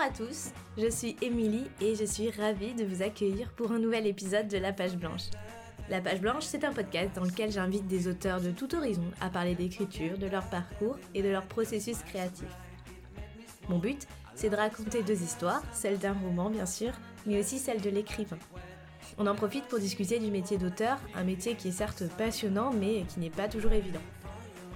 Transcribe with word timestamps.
Bonjour 0.00 0.14
à 0.14 0.26
tous, 0.26 0.50
je 0.78 0.88
suis 0.88 1.14
Émilie 1.20 1.66
et 1.82 1.94
je 1.94 2.06
suis 2.06 2.30
ravie 2.30 2.72
de 2.72 2.84
vous 2.84 3.02
accueillir 3.02 3.52
pour 3.52 3.70
un 3.70 3.78
nouvel 3.78 4.06
épisode 4.06 4.48
de 4.48 4.56
La 4.56 4.72
Page 4.72 4.96
Blanche. 4.96 5.24
La 5.90 6.00
Page 6.00 6.22
Blanche, 6.22 6.44
c'est 6.44 6.64
un 6.64 6.72
podcast 6.72 7.10
dans 7.14 7.24
lequel 7.24 7.52
j'invite 7.52 7.86
des 7.86 8.08
auteurs 8.08 8.40
de 8.40 8.50
tout 8.50 8.74
horizon 8.74 9.04
à 9.20 9.28
parler 9.28 9.54
d'écriture, 9.54 10.16
de 10.16 10.26
leur 10.26 10.48
parcours 10.48 10.96
et 11.14 11.22
de 11.22 11.28
leur 11.28 11.44
processus 11.44 11.98
créatif. 11.98 12.48
Mon 13.68 13.78
but, 13.78 14.06
c'est 14.34 14.48
de 14.48 14.56
raconter 14.56 15.02
deux 15.02 15.20
histoires, 15.20 15.62
celle 15.74 15.98
d'un 15.98 16.14
roman 16.14 16.48
bien 16.48 16.66
sûr, 16.66 16.92
mais 17.26 17.38
aussi 17.38 17.58
celle 17.58 17.82
de 17.82 17.90
l'écrivain. 17.90 18.38
On 19.18 19.26
en 19.26 19.34
profite 19.34 19.66
pour 19.66 19.80
discuter 19.80 20.18
du 20.18 20.30
métier 20.30 20.56
d'auteur, 20.56 20.96
un 21.14 21.24
métier 21.24 21.56
qui 21.56 21.68
est 21.68 21.72
certes 21.72 22.04
passionnant 22.16 22.72
mais 22.72 23.04
qui 23.06 23.20
n'est 23.20 23.28
pas 23.28 23.48
toujours 23.48 23.72
évident. 23.72 24.00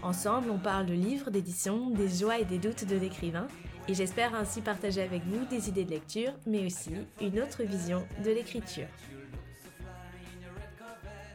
Ensemble, 0.02 0.50
on 0.50 0.58
parle 0.58 0.84
de 0.84 0.92
livres, 0.92 1.30
d'édition, 1.30 1.88
des 1.88 2.10
joies 2.10 2.40
et 2.40 2.44
des 2.44 2.58
doutes 2.58 2.84
de 2.84 2.96
l'écrivain, 2.96 3.48
et 3.88 3.94
j'espère 3.94 4.34
ainsi 4.34 4.60
partager 4.60 5.02
avec 5.02 5.22
vous 5.26 5.44
des 5.46 5.68
idées 5.68 5.84
de 5.84 5.90
lecture, 5.90 6.32
mais 6.46 6.64
aussi 6.66 6.92
une 7.20 7.40
autre 7.40 7.62
vision 7.62 8.06
de 8.24 8.30
l'écriture. 8.30 8.88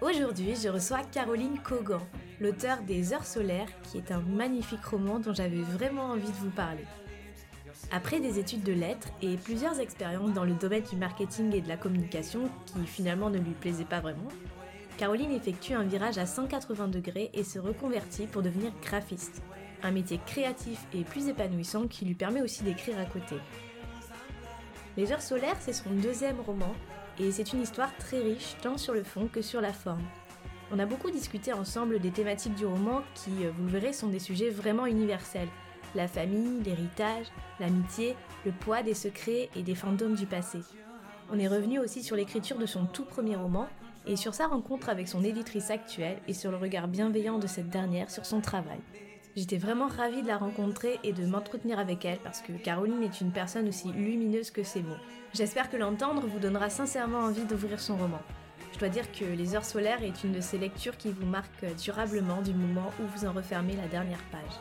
Aujourd'hui, 0.01 0.55
je 0.55 0.69
reçois 0.69 1.01
Caroline 1.11 1.59
Cogan, 1.59 1.99
l'auteur 2.39 2.81
des 2.83 3.13
Heures 3.13 3.25
solaires, 3.25 3.67
qui 3.83 3.97
est 3.97 4.11
un 4.11 4.21
magnifique 4.21 4.85
roman 4.85 5.19
dont 5.19 5.33
j'avais 5.33 5.61
vraiment 5.61 6.05
envie 6.05 6.31
de 6.31 6.37
vous 6.37 6.51
parler. 6.51 6.85
Après 7.91 8.19
des 8.19 8.39
études 8.39 8.63
de 8.63 8.71
lettres 8.71 9.09
et 9.21 9.35
plusieurs 9.35 9.79
expériences 9.79 10.33
dans 10.33 10.45
le 10.45 10.53
domaine 10.53 10.83
du 10.83 10.95
marketing 10.95 11.53
et 11.53 11.61
de 11.61 11.67
la 11.67 11.77
communication 11.77 12.49
qui 12.65 12.85
finalement 12.85 13.29
ne 13.29 13.39
lui 13.39 13.53
plaisaient 13.53 13.83
pas 13.83 13.99
vraiment, 13.99 14.29
Caroline 14.97 15.31
effectue 15.31 15.73
un 15.73 15.83
virage 15.83 16.17
à 16.17 16.25
180 16.25 16.89
degrés 16.89 17.29
et 17.33 17.43
se 17.43 17.57
reconvertit 17.57 18.27
pour 18.27 18.41
devenir 18.41 18.71
graphiste 18.81 19.41
un 19.83 19.91
métier 19.91 20.19
créatif 20.25 20.85
et 20.93 21.03
plus 21.03 21.27
épanouissant 21.27 21.87
qui 21.87 22.05
lui 22.05 22.15
permet 22.15 22.41
aussi 22.41 22.63
d'écrire 22.63 22.99
à 22.99 23.05
côté. 23.05 23.35
Les 24.97 25.11
Heures 25.11 25.21
solaires, 25.21 25.57
c'est 25.59 25.73
son 25.73 25.91
deuxième 25.91 26.39
roman, 26.41 26.73
et 27.19 27.31
c'est 27.31 27.53
une 27.53 27.61
histoire 27.61 27.95
très 27.97 28.19
riche 28.19 28.55
tant 28.61 28.77
sur 28.77 28.93
le 28.93 29.03
fond 29.03 29.27
que 29.27 29.41
sur 29.41 29.61
la 29.61 29.73
forme. 29.73 30.03
On 30.71 30.79
a 30.79 30.85
beaucoup 30.85 31.09
discuté 31.09 31.51
ensemble 31.51 31.99
des 31.99 32.11
thématiques 32.11 32.55
du 32.55 32.65
roman 32.65 33.01
qui, 33.15 33.31
euh, 33.43 33.51
vous 33.57 33.65
le 33.65 33.71
verrez, 33.71 33.93
sont 33.93 34.07
des 34.07 34.19
sujets 34.19 34.49
vraiment 34.49 34.85
universels. 34.85 35.47
La 35.95 36.07
famille, 36.07 36.61
l'héritage, 36.63 37.25
l'amitié, 37.59 38.15
le 38.45 38.51
poids 38.51 38.83
des 38.83 38.93
secrets 38.93 39.49
et 39.55 39.63
des 39.63 39.73
fantômes 39.73 40.15
du 40.15 40.27
passé. 40.27 40.59
On 41.31 41.39
est 41.39 41.47
revenu 41.47 41.79
aussi 41.79 42.03
sur 42.03 42.15
l'écriture 42.15 42.57
de 42.57 42.67
son 42.67 42.85
tout 42.85 43.05
premier 43.05 43.35
roman 43.35 43.67
et 44.05 44.15
sur 44.15 44.33
sa 44.33 44.47
rencontre 44.47 44.89
avec 44.89 45.07
son 45.07 45.23
éditrice 45.23 45.71
actuelle 45.71 46.19
et 46.27 46.33
sur 46.33 46.51
le 46.51 46.57
regard 46.57 46.87
bienveillant 46.87 47.39
de 47.39 47.47
cette 47.47 47.69
dernière 47.69 48.11
sur 48.11 48.25
son 48.25 48.39
travail. 48.39 48.79
J'étais 49.35 49.57
vraiment 49.57 49.87
ravie 49.87 50.21
de 50.21 50.27
la 50.27 50.37
rencontrer 50.37 50.99
et 51.03 51.13
de 51.13 51.25
m'entretenir 51.25 51.79
avec 51.79 52.03
elle 52.03 52.17
parce 52.19 52.41
que 52.41 52.51
Caroline 52.51 53.03
est 53.03 53.21
une 53.21 53.31
personne 53.31 53.67
aussi 53.67 53.91
lumineuse 53.91 54.51
que 54.51 54.63
ses 54.63 54.81
mots. 54.81 54.97
J'espère 55.33 55.69
que 55.69 55.77
l'entendre 55.77 56.25
vous 56.25 56.39
donnera 56.39 56.69
sincèrement 56.69 57.19
envie 57.19 57.45
d'ouvrir 57.45 57.79
son 57.79 57.95
roman. 57.95 58.21
Je 58.73 58.79
dois 58.79 58.89
dire 58.89 59.11
que 59.11 59.25
Les 59.25 59.55
Heures 59.55 59.65
solaires 59.65 60.03
est 60.03 60.23
une 60.23 60.31
de 60.31 60.41
ces 60.41 60.57
lectures 60.57 60.97
qui 60.97 61.11
vous 61.11 61.25
marque 61.25 61.65
durablement 61.77 62.41
du 62.41 62.53
moment 62.53 62.91
où 62.99 63.05
vous 63.05 63.25
en 63.25 63.31
refermez 63.31 63.75
la 63.75 63.87
dernière 63.87 64.23
page. 64.31 64.59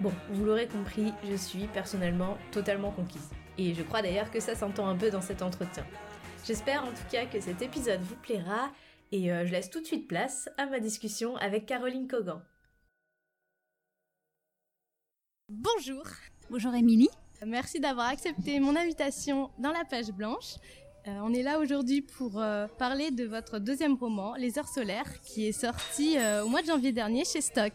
Bon, 0.00 0.12
vous 0.30 0.44
l'aurez 0.44 0.66
compris, 0.66 1.12
je 1.28 1.36
suis 1.36 1.66
personnellement 1.66 2.38
totalement 2.52 2.90
conquise. 2.90 3.28
Et 3.58 3.74
je 3.74 3.82
crois 3.82 4.00
d'ailleurs 4.00 4.30
que 4.30 4.40
ça 4.40 4.54
s'entend 4.54 4.88
un 4.88 4.96
peu 4.96 5.10
dans 5.10 5.20
cet 5.20 5.42
entretien. 5.42 5.84
J'espère 6.46 6.84
en 6.84 6.88
tout 6.90 7.08
cas 7.10 7.26
que 7.26 7.40
cet 7.40 7.60
épisode 7.60 8.00
vous 8.00 8.16
plaira 8.16 8.70
et 9.12 9.30
euh, 9.30 9.44
je 9.44 9.52
laisse 9.52 9.68
tout 9.68 9.80
de 9.80 9.86
suite 9.86 10.08
place 10.08 10.48
à 10.56 10.66
ma 10.66 10.80
discussion 10.80 11.36
avec 11.36 11.66
Caroline 11.66 12.08
Cogan. 12.08 12.40
Bonjour. 15.52 16.04
Bonjour 16.48 16.72
Émilie. 16.76 17.08
Merci 17.44 17.80
d'avoir 17.80 18.06
accepté 18.06 18.60
mon 18.60 18.76
invitation 18.76 19.50
dans 19.58 19.72
la 19.72 19.84
page 19.84 20.12
blanche. 20.12 20.54
Euh, 21.08 21.18
on 21.24 21.34
est 21.34 21.42
là 21.42 21.58
aujourd'hui 21.58 22.02
pour 22.02 22.40
euh, 22.40 22.68
parler 22.78 23.10
de 23.10 23.24
votre 23.24 23.58
deuxième 23.58 23.94
roman, 23.94 24.36
Les 24.36 24.60
Heures 24.60 24.68
solaires, 24.68 25.20
qui 25.22 25.48
est 25.48 25.52
sorti 25.52 26.16
euh, 26.16 26.44
au 26.44 26.48
mois 26.48 26.62
de 26.62 26.68
janvier 26.68 26.92
dernier 26.92 27.24
chez 27.24 27.40
Stock. 27.40 27.72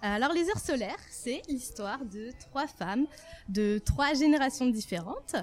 Alors 0.00 0.32
Les 0.32 0.48
Heures 0.48 0.58
solaires, 0.58 0.96
c'est 1.10 1.42
l'histoire 1.50 2.02
de 2.02 2.30
trois 2.48 2.66
femmes 2.66 3.06
de 3.50 3.78
trois 3.84 4.14
générations 4.14 4.66
différentes 4.66 5.36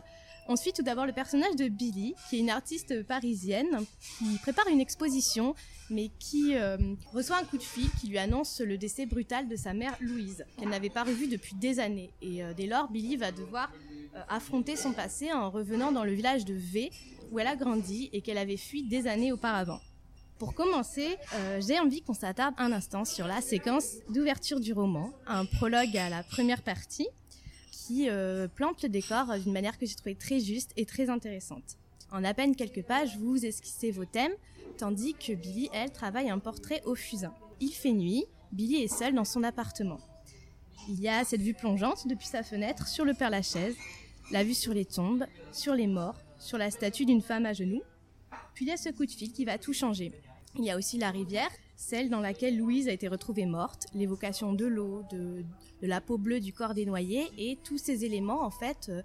on 0.47 0.55
suit 0.55 0.73
tout 0.73 0.83
d'abord 0.83 1.05
le 1.05 1.13
personnage 1.13 1.55
de 1.55 1.67
Billy, 1.67 2.15
qui 2.29 2.37
est 2.37 2.39
une 2.39 2.49
artiste 2.49 3.03
parisienne 3.03 3.85
qui 4.17 4.37
prépare 4.39 4.67
une 4.67 4.81
exposition, 4.81 5.55
mais 5.93 6.09
qui 6.19 6.55
euh, 6.55 6.77
reçoit 7.13 7.37
un 7.37 7.45
coup 7.45 7.57
de 7.57 7.63
fil 7.63 7.89
qui 8.01 8.07
lui 8.07 8.17
annonce 8.17 8.59
le 8.59 8.77
décès 8.77 9.05
brutal 9.05 9.47
de 9.47 9.55
sa 9.55 9.73
mère 9.73 9.95
Louise, 10.01 10.43
qu'elle 10.57 10.69
n'avait 10.69 10.89
pas 10.89 11.03
revue 11.03 11.27
depuis 11.27 11.55
des 11.55 11.79
années. 11.79 12.09
Et 12.21 12.43
euh, 12.43 12.53
dès 12.53 12.65
lors, 12.65 12.89
Billy 12.89 13.15
va 13.15 13.31
devoir 13.31 13.71
euh, 14.15 14.19
affronter 14.27 14.75
son 14.75 14.91
passé 14.91 15.31
en 15.31 15.49
revenant 15.49 15.91
dans 15.91 16.03
le 16.03 16.13
village 16.13 16.45
de 16.45 16.55
V, 16.55 16.91
où 17.31 17.39
elle 17.39 17.47
a 17.47 17.55
grandi 17.55 18.09
et 18.11 18.21
qu'elle 18.21 18.37
avait 18.37 18.57
fui 18.57 18.83
des 18.83 19.07
années 19.07 19.31
auparavant. 19.31 19.79
Pour 20.39 20.55
commencer, 20.55 21.15
j'ai 21.65 21.79
envie 21.79 22.01
qu'on 22.01 22.13
s'attarde 22.13 22.53
un 22.57 22.73
instant 22.73 23.05
sur 23.05 23.27
la 23.27 23.39
séquence 23.39 23.93
d'ouverture 24.09 24.59
du 24.59 24.73
roman, 24.73 25.13
un 25.25 25.45
prologue 25.45 25.95
à 25.95 26.09
la 26.09 26.21
première 26.21 26.63
partie, 26.63 27.07
qui 27.71 28.09
plante 28.55 28.83
le 28.83 28.89
décor 28.89 29.39
d'une 29.39 29.53
manière 29.53 29.77
que 29.77 29.85
j'ai 29.85 29.95
trouvée 29.95 30.15
très 30.15 30.41
juste 30.41 30.71
et 30.75 30.85
très 30.85 31.09
intéressante. 31.09 31.77
En 32.13 32.23
à 32.23 32.35
peine 32.35 32.55
quelques 32.55 32.83
pages, 32.83 33.17
vous 33.17 33.43
esquissez 33.43 33.89
vos 33.89 34.05
thèmes, 34.05 34.33
tandis 34.77 35.15
que 35.15 35.33
Billy, 35.33 35.67
elle, 35.73 35.91
travaille 35.91 36.29
un 36.29 36.37
portrait 36.37 36.83
au 36.85 36.93
fusain. 36.93 37.33
Il 37.59 37.71
fait 37.71 37.91
nuit, 37.91 38.25
Billy 38.51 38.83
est 38.83 38.87
seul 38.87 39.15
dans 39.15 39.25
son 39.25 39.43
appartement. 39.43 39.97
Il 40.87 41.01
y 41.01 41.09
a 41.09 41.23
cette 41.23 41.41
vue 41.41 41.55
plongeante 41.55 42.07
depuis 42.07 42.27
sa 42.27 42.43
fenêtre 42.43 42.87
sur 42.87 43.03
le 43.03 43.15
Père-Lachaise, 43.15 43.75
la 44.29 44.43
vue 44.43 44.53
sur 44.53 44.75
les 44.75 44.85
tombes, 44.85 45.25
sur 45.51 45.73
les 45.73 45.87
morts, 45.87 46.21
sur 46.37 46.59
la 46.59 46.69
statue 46.69 47.05
d'une 47.05 47.21
femme 47.21 47.47
à 47.47 47.53
genoux. 47.53 47.81
Puis 48.53 48.65
il 48.65 48.67
y 48.67 48.71
a 48.71 48.77
ce 48.77 48.89
coup 48.89 49.07
de 49.07 49.11
fil 49.11 49.33
qui 49.33 49.43
va 49.43 49.57
tout 49.57 49.73
changer. 49.73 50.11
Il 50.55 50.63
y 50.63 50.69
a 50.69 50.77
aussi 50.77 50.99
la 50.99 51.09
rivière, 51.09 51.49
celle 51.75 52.09
dans 52.09 52.19
laquelle 52.19 52.57
Louise 52.57 52.87
a 52.87 52.91
été 52.91 53.07
retrouvée 53.07 53.45
morte, 53.45 53.87
l'évocation 53.93 54.53
de 54.53 54.65
l'eau, 54.65 55.03
de, 55.11 55.43
la 55.81 55.99
peau 55.99 56.17
bleue 56.17 56.39
du 56.39 56.53
corps 56.53 56.73
des 56.73 56.85
noyés, 56.85 57.29
et 57.37 57.57
tous 57.63 57.77
ces 57.77 58.05
éléments, 58.05 58.43
en 58.43 58.49
fait, 58.49 58.87
euh, 58.89 59.01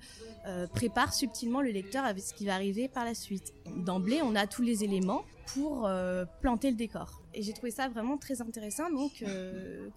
euh, 0.47 0.67
préparent 0.67 1.15
subtilement 1.15 1.61
le 1.61 1.71
lecteur 1.71 2.05
à 2.05 2.17
ce 2.17 2.33
qui 2.35 2.47
va 2.47 2.55
arriver 2.55 2.89
par 2.89 3.05
la 3.05 3.15
suite. 3.15 3.53
D'emblée, 3.77 4.21
on 4.23 4.35
a 4.35 4.47
tous 4.47 4.63
les 4.63 4.85
éléments 4.85 5.25
pour 5.55 5.87
euh, 5.87 6.25
planter 6.41 6.71
le 6.71 6.77
décor. 6.77 7.23
Et 7.35 7.43
j'ai 7.43 7.53
trouvé 7.53 7.71
ça 7.71 7.89
vraiment 7.89 8.17
très 8.17 8.41
intéressant. 8.43 8.91
Donc, 8.91 9.25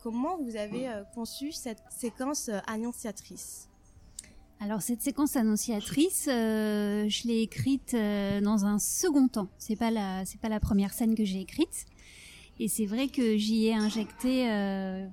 comment 0.04 0.38
vous 0.38 0.56
avez 0.56 0.90
conçu 1.14 1.52
cette 1.52 1.82
séquence 1.90 2.50
annonciatrice? 2.68 3.68
Alors 4.60 4.84
cette 4.84 5.02
séquence 5.02 5.36
annonciatrice, 5.36 6.26
je 6.28 7.28
l'ai 7.28 7.42
écrite 7.42 7.96
dans 7.96 8.66
un 8.66 8.78
second 8.78 9.28
temps. 9.28 9.48
C'est 9.58 9.76
pas 9.76 9.90
la 9.90 10.24
c'est 10.26 10.40
pas 10.40 10.50
la 10.50 10.60
première 10.60 10.94
scène 10.94 11.16
que 11.16 11.26
j'ai 11.26 11.40
écrite. 11.40 11.88
Et 12.62 12.68
c'est 12.68 12.86
vrai 12.86 13.08
que 13.08 13.38
j'y 13.38 13.66
ai 13.66 13.74
injecté, 13.74 14.48
euh, 14.48 15.04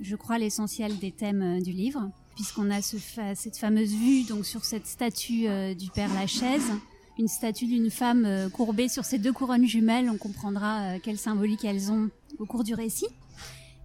je 0.00 0.16
crois, 0.16 0.38
l'essentiel 0.38 0.96
des 0.96 1.12
thèmes 1.12 1.42
euh, 1.42 1.60
du 1.60 1.72
livre, 1.72 2.10
puisqu'on 2.34 2.70
a 2.70 2.80
ce 2.80 2.96
cette 3.34 3.58
fameuse 3.58 3.92
vue 3.92 4.24
donc 4.24 4.46
sur 4.46 4.64
cette 4.64 4.86
statue 4.86 5.46
euh, 5.46 5.74
du 5.74 5.90
Père 5.90 6.12
Lachaise, 6.14 6.72
une 7.18 7.28
statue 7.28 7.66
d'une 7.66 7.90
femme 7.90 8.48
courbée 8.50 8.88
sur 8.88 9.04
ces 9.04 9.18
deux 9.18 9.32
couronnes 9.34 9.66
jumelles. 9.66 10.08
On 10.08 10.16
comprendra 10.16 10.98
quelle 11.00 11.18
symbolique 11.18 11.66
elles 11.66 11.92
ont 11.92 12.08
au 12.38 12.46
cours 12.46 12.64
du 12.64 12.72
récit. 12.72 13.08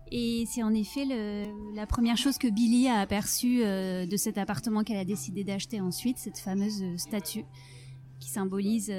Et 0.10 0.46
c'est 0.50 0.64
en 0.64 0.74
effet 0.74 1.06
la 1.76 1.86
première 1.88 2.18
chose 2.18 2.38
que 2.38 2.48
Billy 2.48 2.88
a 2.88 3.00
aperçue 3.00 3.60
de 3.60 4.18
cet 4.18 4.38
appartement 4.38 4.84
qu'elle 4.84 4.98
a 4.98 5.06
décidé 5.06 5.46
d'acheter 5.46 5.80
ensuite, 5.80 6.18
cette 6.18 6.40
fameuse 6.40 6.84
statue 6.98 7.46
qui 8.20 8.30
symbolise 8.30 8.92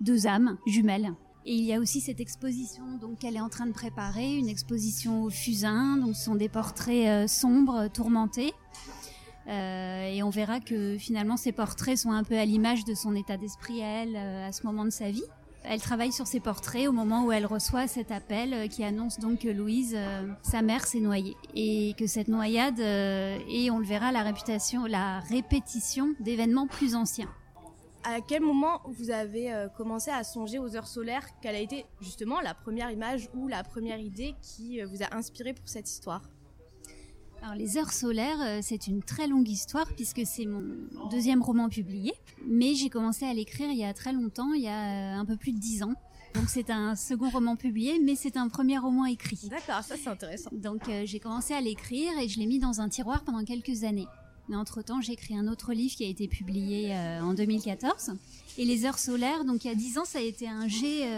deux 0.00 0.26
âmes 0.28 0.58
jumelles. 0.64 1.12
Et 1.44 1.54
il 1.54 1.64
y 1.64 1.74
a 1.74 1.80
aussi 1.80 2.00
cette 2.00 2.20
exposition 2.20 2.84
donc 3.00 3.18
qu'elle 3.18 3.36
est 3.36 3.40
en 3.40 3.48
train 3.48 3.66
de 3.66 3.72
préparer, 3.72 4.36
une 4.36 4.48
exposition 4.48 5.24
au 5.24 5.30
fusain, 5.30 5.96
donc 5.96 6.14
ce 6.14 6.24
sont 6.24 6.36
des 6.36 6.48
portraits 6.48 7.08
euh, 7.08 7.26
sombres, 7.26 7.88
tourmentés. 7.88 8.52
Euh, 9.48 10.08
et 10.08 10.22
on 10.22 10.30
verra 10.30 10.60
que 10.60 10.96
finalement 10.98 11.36
ces 11.36 11.50
portraits 11.50 11.98
sont 11.98 12.12
un 12.12 12.22
peu 12.22 12.38
à 12.38 12.44
l'image 12.44 12.84
de 12.84 12.94
son 12.94 13.16
état 13.16 13.36
d'esprit 13.36 13.80
elle 13.80 14.14
euh, 14.14 14.46
à 14.46 14.52
ce 14.52 14.64
moment 14.64 14.84
de 14.84 14.90
sa 14.90 15.10
vie. 15.10 15.24
Elle 15.64 15.80
travaille 15.80 16.12
sur 16.12 16.28
ces 16.28 16.38
portraits 16.38 16.86
au 16.86 16.92
moment 16.92 17.24
où 17.24 17.32
elle 17.32 17.46
reçoit 17.46 17.88
cet 17.88 18.12
appel 18.12 18.68
qui 18.68 18.84
annonce 18.84 19.18
donc 19.18 19.40
que 19.40 19.48
Louise, 19.48 19.96
sa 20.42 20.60
mère, 20.60 20.84
s'est 20.84 20.98
noyée 20.98 21.36
et 21.54 21.94
que 21.96 22.08
cette 22.08 22.26
noyade 22.26 22.80
est, 22.80 23.70
on 23.70 23.78
le 23.78 23.84
verra, 23.84 24.10
la 24.10 24.24
réputation, 24.24 24.86
la 24.86 25.20
répétition 25.20 26.14
d'événements 26.18 26.66
plus 26.66 26.96
anciens 26.96 27.28
à 28.04 28.20
quel 28.20 28.42
moment 28.42 28.80
vous 28.86 29.10
avez 29.10 29.52
euh, 29.52 29.68
commencé 29.68 30.10
à 30.10 30.24
songer 30.24 30.58
aux 30.58 30.76
heures 30.76 30.86
solaires 30.86 31.26
Quelle 31.40 31.54
a 31.54 31.60
été 31.60 31.86
justement 32.00 32.40
la 32.40 32.54
première 32.54 32.90
image 32.90 33.28
ou 33.34 33.48
la 33.48 33.62
première 33.62 33.98
idée 33.98 34.34
qui 34.42 34.80
euh, 34.80 34.86
vous 34.86 35.02
a 35.02 35.14
inspiré 35.14 35.52
pour 35.52 35.68
cette 35.68 35.88
histoire? 35.88 36.22
Alors, 37.42 37.54
les 37.56 37.76
heures 37.76 37.92
solaires, 37.92 38.40
euh, 38.40 38.60
c'est 38.62 38.86
une 38.86 39.02
très 39.02 39.26
longue 39.26 39.48
histoire 39.48 39.86
puisque 39.94 40.22
c'est 40.24 40.46
mon 40.46 40.62
deuxième 41.10 41.42
roman 41.42 41.68
publié. 41.68 42.12
Mais 42.46 42.74
j'ai 42.74 42.88
commencé 42.88 43.24
à 43.24 43.34
l'écrire 43.34 43.70
il 43.70 43.78
y 43.78 43.84
a 43.84 43.92
très 43.94 44.12
longtemps, 44.12 44.52
il 44.52 44.62
y 44.62 44.68
a 44.68 45.18
un 45.18 45.24
peu 45.24 45.36
plus 45.36 45.52
de 45.52 45.58
dix 45.58 45.82
ans. 45.82 45.94
Donc 46.34 46.44
c'est 46.48 46.70
un 46.70 46.94
second 46.96 47.28
roman 47.28 47.56
publié, 47.56 47.98
mais 47.98 48.16
c'est 48.16 48.36
un 48.36 48.48
premier 48.48 48.78
roman 48.78 49.04
écrit. 49.04 49.48
D'accord, 49.50 49.82
ça 49.82 49.96
c'est 50.02 50.08
intéressant. 50.08 50.50
Donc 50.52 50.88
j'ai 51.04 51.20
commencé 51.20 51.52
à 51.52 51.60
l'écrire 51.60 52.18
et 52.18 52.26
je 52.26 52.38
l'ai 52.38 52.46
mis 52.46 52.58
dans 52.58 52.80
un 52.80 52.88
tiroir 52.88 53.22
pendant 53.22 53.44
quelques 53.44 53.84
années. 53.84 54.06
Mais 54.48 54.56
entre-temps, 54.56 55.00
j'ai 55.00 55.12
écrit 55.12 55.36
un 55.36 55.46
autre 55.48 55.72
livre 55.72 55.94
qui 55.94 56.04
a 56.04 56.08
été 56.08 56.28
publié 56.28 56.94
en 57.22 57.32
2014. 57.32 58.12
Et 58.58 58.64
les 58.64 58.84
heures 58.84 58.98
solaires, 58.98 59.44
donc 59.44 59.64
il 59.64 59.68
y 59.68 59.70
a 59.70 59.74
dix 59.74 59.98
ans, 59.98 60.04
ça 60.04 60.18
a 60.18 60.22
été 60.22 60.48
un 60.48 60.68
jet, 60.68 61.08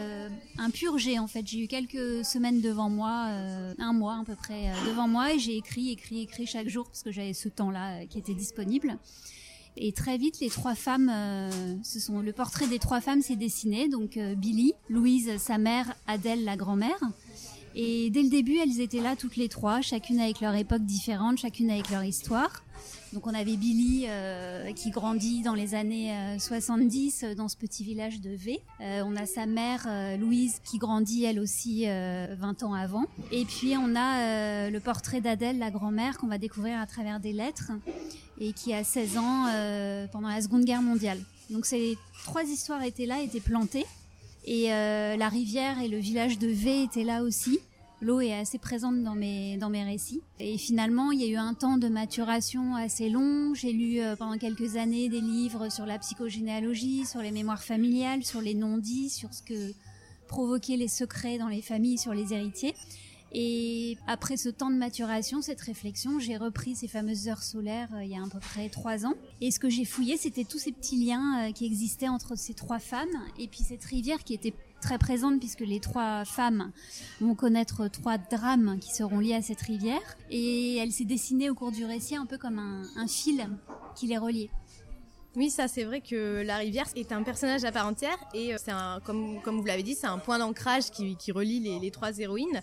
un 0.59 0.71
pur 0.71 0.99
jet 0.99 1.19
en 1.19 1.26
fait. 1.26 1.44
J'ai 1.47 1.65
eu 1.65 1.67
quelques 1.67 2.25
semaines 2.25 2.61
devant 2.61 2.91
moi, 2.91 3.29
un 3.79 3.93
mois 3.93 4.19
à 4.21 4.25
peu 4.25 4.37
près 4.37 4.73
devant 4.87 5.09
moi, 5.09 5.32
et 5.32 5.38
j'ai 5.38 5.56
écrit, 5.56 5.91
écrit, 5.91 6.21
écrit 6.21 6.47
chaque 6.47 6.69
jour 6.69 6.85
parce 6.87 7.03
que 7.03 7.11
j'avais 7.11 7.32
ce 7.32 7.49
temps-là 7.49 8.06
qui 8.06 8.19
était 8.19 8.35
disponible. 8.35 8.99
Et 9.77 9.93
très 9.93 10.19
vite, 10.19 10.38
les 10.41 10.50
trois 10.50 10.77
femmes, 10.77 11.11
euh, 11.12 11.50
le 12.23 12.32
portrait 12.32 12.69
des 12.69 12.79
trois 12.79 13.00
femmes 13.00 13.23
s'est 13.23 13.37
dessiné. 13.37 13.88
Donc 13.88 14.17
euh, 14.17 14.35
Billy, 14.35 14.75
Louise, 14.88 15.37
sa 15.38 15.59
mère, 15.59 15.94
Adèle, 16.06 16.44
la 16.44 16.56
grand-mère. 16.56 16.99
Et 17.75 18.11
dès 18.11 18.23
le 18.23 18.29
début, 18.29 18.56
elles 18.59 18.81
étaient 18.81 19.00
là 19.00 19.17
toutes 19.17 19.37
les 19.37 19.49
trois, 19.49 19.81
chacune 19.81 20.21
avec 20.21 20.41
leur 20.41 20.55
époque 20.55 20.82
différente, 20.82 21.38
chacune 21.38 21.71
avec 21.71 21.91
leur 21.91 22.05
histoire. 22.05 22.62
Donc 23.12 23.26
on 23.26 23.35
avait 23.35 23.56
Billy 23.56 24.06
euh, 24.09 24.73
qui 24.73 24.91
grandit 24.91 25.43
dans 25.43 25.55
les 25.55 25.75
années 25.75 26.12
70 26.38 27.25
dans 27.37 27.49
ce 27.49 27.56
petit 27.56 27.85
village 27.85 28.21
de 28.21 28.31
V. 28.31 28.61
on 28.81 29.15
a 29.15 29.25
sa 29.25 29.47
mère 29.47 29.87
Louise 30.19 30.61
qui 30.65 30.79
grandit 30.79 31.25
elle 31.25 31.38
aussi 31.38 31.87
20 31.87 32.62
ans 32.65 32.75
avant. 32.75 33.05
Et 33.31 33.44
puis 33.44 33.75
on 33.77 33.94
a 33.94 34.69
le 34.69 34.81
portrait 34.81 35.20
d'Adèle, 35.20 35.59
la 35.59 35.70
grand-mère, 35.70 36.19
qu'on 36.19 36.27
va 36.27 36.38
découvrir 36.38 36.81
à 36.81 36.87
travers 36.87 37.20
des 37.20 37.32
lettres 37.32 37.70
et 38.41 38.53
qui 38.53 38.73
a 38.75 38.85
16 38.85 39.19
ans 39.19 39.47
euh, 39.49 40.06
pendant 40.09 40.29
la 40.29 40.41
Seconde 40.41 40.65
Guerre 40.65 40.82
mondiale. 40.82 41.19
Donc 41.50 41.67
ces 41.67 41.97
trois 42.25 42.44
histoires 42.44 42.82
étaient 42.82 43.06
là, 43.06 43.20
étaient 43.20 43.41
plantées. 43.41 43.87
Et 44.46 44.73
euh, 44.73 45.17
la 45.17 45.29
rivière 45.29 45.81
et 45.81 45.88
le 45.88 45.99
village 45.99 46.38
de 46.38 46.49
V 46.49 46.82
étaient 46.82 47.05
là 47.05 47.23
aussi. 47.23 47.58
L'eau 48.00 48.20
est 48.20 48.35
assez 48.35 48.58
présente 48.58 49.02
dans 49.02 49.14
mes, 49.14 49.56
dans 49.56 49.70
mes 49.70 49.82
récits. 49.82 50.20
Et 50.38 50.58
finalement, 50.58 51.11
il 51.12 51.23
y 51.23 51.25
a 51.25 51.29
eu 51.29 51.37
un 51.37 51.55
temps 51.55 51.79
de 51.79 51.88
maturation 51.88 52.75
assez 52.76 53.08
long. 53.08 53.55
J'ai 53.55 53.73
lu 53.73 54.00
euh, 54.00 54.17
pendant 54.17 54.37
quelques 54.37 54.76
années 54.76 55.08
des 55.08 55.23
livres 55.23 55.70
sur 55.70 55.87
la 55.87 55.99
psychogénéalogie, 55.99 57.06
sur 57.06 57.20
les 57.20 57.31
mémoires 57.31 57.62
familiales, 57.62 58.23
sur 58.23 58.43
les 58.43 58.55
non-dits, 58.55 59.08
sur 59.08 59.32
ce 59.32 59.43
que 59.43 59.73
provoquaient 60.29 60.76
les 60.76 60.88
secrets 60.88 61.38
dans 61.38 61.49
les 61.49 61.62
familles, 61.62 61.96
sur 61.96 62.12
les 62.12 62.35
héritiers. 62.35 62.75
Et 63.37 63.99
après 64.07 64.37
ce 64.37 64.49
temps 64.49 64.71
de 64.71 64.77
maturation, 64.77 65.43
cette 65.43 65.61
réflexion, 65.61 66.21
j'ai 66.21 66.37
repris 66.37 66.77
ces 66.77 66.87
fameuses 66.87 67.27
heures 67.27 67.43
solaires 67.43 67.89
euh, 67.95 68.05
il 68.05 68.11
y 68.11 68.17
a 68.17 68.23
à 68.23 68.29
peu 68.29 68.39
près 68.39 68.69
trois 68.69 69.05
ans. 69.07 69.15
Et 69.41 69.51
ce 69.51 69.59
que 69.59 69.69
j'ai 69.69 69.85
fouillé, 69.85 70.17
c'était 70.17 70.45
tous 70.45 70.59
ces 70.59 70.71
petits 70.71 71.05
liens 71.05 71.49
euh, 71.49 71.53
qui 71.53 71.67
existaient 71.67 72.09
entre 72.09 72.37
ces 72.37 72.55
trois 72.55 72.79
femmes 72.79 73.09
et 73.37 73.49
puis 73.49 73.65
cette 73.65 73.85
rivière 73.85 74.23
qui 74.23 74.35
était 74.35 74.55
très 74.81 74.99
présente 74.99 75.41
puisque 75.41 75.61
les 75.61 75.81
trois 75.81 76.25
femmes 76.25 76.71
vont 77.21 77.35
connaître 77.35 77.89
trois 77.89 78.19
drames 78.19 78.79
qui 78.81 78.95
seront 78.95 79.19
liés 79.19 79.35
à 79.35 79.43
cette 79.43 79.63
rivière. 79.63 80.17
Et 80.31 80.77
elle 80.77 80.93
s'est 80.93 81.05
dessinée 81.05 81.51
au 81.51 81.55
cours 81.55 81.73
du 81.73 81.85
récit 81.85 82.15
un 82.15 82.27
peu 82.27 82.39
comme 82.39 82.59
un, 82.59 83.07
fil 83.09 83.49
qui 83.97 84.07
les 84.07 84.19
reliait. 84.19 84.51
Oui, 85.35 85.51
ça 85.51 85.67
c'est 85.67 85.83
vrai 85.83 86.01
que 86.01 86.45
la 86.47 86.59
rivière 86.59 86.87
est 86.95 87.11
un 87.11 87.25
personnage 87.25 87.65
à 87.65 87.73
part 87.73 87.89
entière 87.89 88.17
et 88.33 88.55
euh, 88.55 88.59
c'est 88.63 88.71
un, 88.71 89.01
comme, 89.05 89.43
comme 89.43 89.59
vous 89.59 89.67
l'avez 89.67 89.83
dit, 89.83 89.97
c'est 89.97 90.07
un 90.07 90.19
point 90.19 90.39
d'ancrage 90.39 90.91
qui, 90.91 91.33
relie 91.33 91.59
les, 91.59 91.81
les, 91.81 91.91
trois 91.91 92.17
héroïnes. 92.17 92.63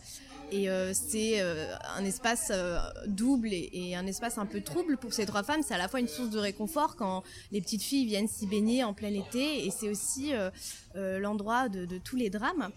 Et 0.51 0.69
euh, 0.69 0.92
c'est 0.94 1.42
euh, 1.42 1.74
un 1.95 2.03
espace 2.03 2.51
euh, 2.53 2.77
double 3.07 3.50
et, 3.53 3.95
un 3.95 4.06
espace 4.06 4.38
un 4.38 4.45
peu 4.45 4.62
trouble 4.62 4.98
pour 4.98 5.13
ces 5.13 5.25
trois 5.25 5.44
femmes. 5.44 5.62
C'est 5.63 5.74
à 5.74 5.77
la 5.77 5.88
fois 5.88 6.01
une 6.01 6.09
source 6.09 6.30
de 6.30 6.39
réconfort 6.39 6.98
quand 6.98 7.24
les 7.51 7.62
petites 7.62 7.81
filles 7.81 8.06
viennent 8.06 8.27
s'y 8.27 8.48
baigner 8.48 8.83
en 8.83 8.94
plein 8.94 9.13
été 9.13 9.65
et 9.65 9.71
c'est 9.71 9.89
aussi 9.89 10.33
l'endroit 10.95 11.69
de, 11.69 11.98
tous 11.98 12.15
les 12.15 12.30
drames. 12.30 12.69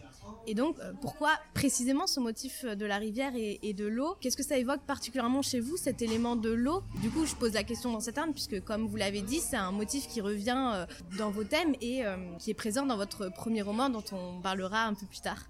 Et 0.47 0.55
donc, 0.55 0.77
pourquoi 1.01 1.31
précisément 1.53 2.07
ce 2.07 2.21
motif 2.21 2.65
de 2.65 2.87
la 2.87 2.99
rivière 2.99 3.33
et, 3.35 3.73
de 3.73 3.87
l'eau? 3.87 4.17
Qu'est-ce 4.21 4.37
que 4.37 4.43
ça 4.43 4.57
évoque 4.57 4.83
particulièrement 4.87 5.43
chez 5.43 5.61
vous, 5.61 5.77
cet 5.77 6.03
élément 6.03 6.37
de 6.37 6.51
l'eau? 6.51 6.83
Du 7.03 7.11
coup, 7.11 7.27
je 7.27 7.35
pose 7.35 7.53
la 7.55 7.65
question 7.65 7.93
dans 7.93 8.01
cette 8.01 8.19
arme, 8.19 8.33
puisque 8.33 8.63
comme 8.65 8.87
vous 8.87 8.97
l'avez 8.97 9.23
dit, 9.23 9.41
c'est 9.41 9.57
un 9.57 9.73
motif 9.73 10.07
qui 10.09 10.21
revient 10.21 10.87
dans 11.19 11.31
vos 11.31 11.45
thèmes 11.45 11.75
et 11.81 12.03
qui 12.39 12.51
est 12.51 12.55
présent 12.55 12.87
dans 12.87 12.97
votre 12.97 13.31
premier 13.31 13.63
roman 13.63 13.89
dont 13.89 14.05
on 14.13 14.41
parlera 14.41 14.85
un 14.85 14.95
peu 14.95 15.07
plus 15.07 15.21
tard. 15.21 15.49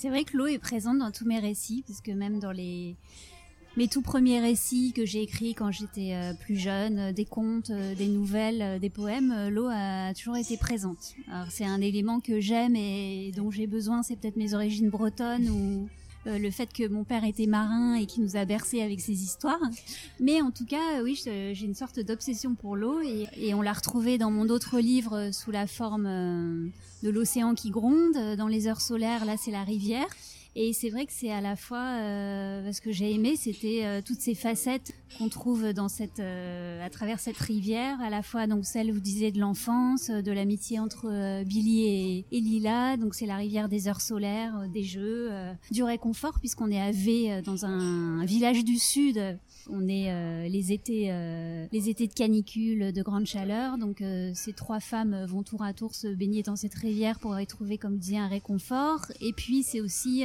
C'est 0.00 0.08
vrai 0.08 0.24
que 0.24 0.34
l'eau 0.34 0.46
est 0.46 0.58
présente 0.58 0.96
dans 0.96 1.10
tous 1.10 1.26
mes 1.26 1.40
récits, 1.40 1.84
parce 1.86 2.00
que 2.00 2.10
même 2.10 2.38
dans 2.38 2.52
les 2.52 2.96
mes 3.76 3.86
tout 3.86 4.00
premiers 4.00 4.40
récits 4.40 4.94
que 4.96 5.04
j'ai 5.04 5.20
écrits 5.20 5.52
quand 5.52 5.70
j'étais 5.70 6.14
euh, 6.14 6.32
plus 6.32 6.56
jeune, 6.56 6.98
euh, 6.98 7.12
des 7.12 7.26
contes, 7.26 7.68
euh, 7.68 7.94
des 7.94 8.08
nouvelles, 8.08 8.80
des 8.80 8.88
poèmes, 8.88 9.50
l'eau 9.50 9.68
a 9.70 10.14
toujours 10.14 10.38
été 10.38 10.56
présente. 10.56 11.14
Alors 11.30 11.48
c'est 11.50 11.66
un 11.66 11.82
élément 11.82 12.20
que 12.20 12.40
j'aime 12.40 12.76
et 12.76 13.30
dont 13.36 13.50
j'ai 13.50 13.66
besoin, 13.66 14.02
c'est 14.02 14.16
peut-être 14.16 14.36
mes 14.36 14.54
origines 14.54 14.88
bretonnes 14.88 15.50
ou 15.50 15.86
le 16.26 16.50
fait 16.50 16.72
que 16.72 16.86
mon 16.88 17.04
père 17.04 17.24
était 17.24 17.46
marin 17.46 17.94
et 17.94 18.06
qui 18.06 18.20
nous 18.20 18.36
a 18.36 18.44
bercé 18.44 18.82
avec 18.82 19.00
ses 19.00 19.22
histoires. 19.22 19.60
Mais 20.18 20.42
en 20.42 20.50
tout 20.50 20.66
cas, 20.66 21.02
oui, 21.02 21.20
j'ai 21.24 21.64
une 21.64 21.74
sorte 21.74 22.00
d'obsession 22.00 22.54
pour 22.54 22.76
l'eau 22.76 23.00
et, 23.00 23.26
et, 23.36 23.54
on 23.54 23.62
l'a 23.62 23.72
retrouvée 23.72 24.18
dans 24.18 24.30
mon 24.30 24.48
autre 24.48 24.78
livre 24.78 25.30
sous 25.32 25.50
la 25.50 25.66
forme 25.66 26.72
de 27.02 27.10
l'océan 27.10 27.54
qui 27.54 27.70
gronde. 27.70 28.36
Dans 28.36 28.48
les 28.48 28.66
heures 28.66 28.80
solaires, 28.80 29.24
là, 29.24 29.36
c'est 29.38 29.50
la 29.50 29.64
rivière. 29.64 30.08
Et 30.56 30.72
c'est 30.72 30.90
vrai 30.90 31.06
que 31.06 31.12
c'est 31.12 31.30
à 31.30 31.40
la 31.40 31.54
fois 31.54 32.00
euh, 32.00 32.72
ce 32.72 32.80
que 32.80 32.90
j'ai 32.90 33.14
aimé, 33.14 33.36
c'était 33.36 33.82
euh, 33.84 34.00
toutes 34.04 34.20
ces 34.20 34.34
facettes 34.34 34.92
qu'on 35.16 35.28
trouve 35.28 35.72
dans 35.72 35.88
cette, 35.88 36.18
euh, 36.18 36.84
à 36.84 36.90
travers 36.90 37.20
cette 37.20 37.36
rivière, 37.36 38.00
à 38.00 38.10
la 38.10 38.22
fois 38.22 38.48
donc 38.48 38.64
celle 38.64 38.92
vous 38.92 39.00
disiez 39.00 39.30
de 39.30 39.38
l'enfance, 39.38 40.10
de 40.10 40.32
l'amitié 40.32 40.80
entre 40.80 41.44
Billy 41.44 42.24
et, 42.32 42.40
Lila, 42.40 42.96
donc 42.96 43.14
c'est 43.14 43.26
la 43.26 43.36
rivière 43.36 43.68
des 43.68 43.86
heures 43.86 44.00
solaires, 44.00 44.66
des 44.72 44.82
jeux, 44.82 45.30
du 45.70 45.84
réconfort 45.84 46.40
puisqu'on 46.40 46.70
est 46.70 46.80
à 46.80 46.90
V 46.90 47.42
dans 47.42 47.64
un 47.64 48.24
village 48.24 48.64
du 48.64 48.78
sud 48.78 49.38
on 49.68 49.88
est 49.88 50.10
euh, 50.10 50.48
les 50.48 50.72
étés, 50.72 51.08
euh, 51.10 51.66
les 51.72 51.88
étés 51.88 52.06
de 52.06 52.12
canicule, 52.12 52.92
de 52.92 53.02
grande 53.02 53.26
chaleur. 53.26 53.78
Donc 53.78 54.00
euh, 54.00 54.30
ces 54.34 54.52
trois 54.52 54.80
femmes 54.80 55.24
vont 55.26 55.42
tour 55.42 55.62
à 55.62 55.72
tour 55.72 55.94
se 55.94 56.08
baigner 56.08 56.42
dans 56.42 56.56
cette 56.56 56.74
rivière 56.74 57.18
pour 57.18 57.38
y 57.38 57.46
trouver, 57.46 57.78
comme 57.78 57.98
disait, 57.98 58.18
un 58.18 58.28
réconfort. 58.28 59.06
Et 59.20 59.32
puis 59.32 59.62
c'est 59.62 59.80
aussi 59.80 60.24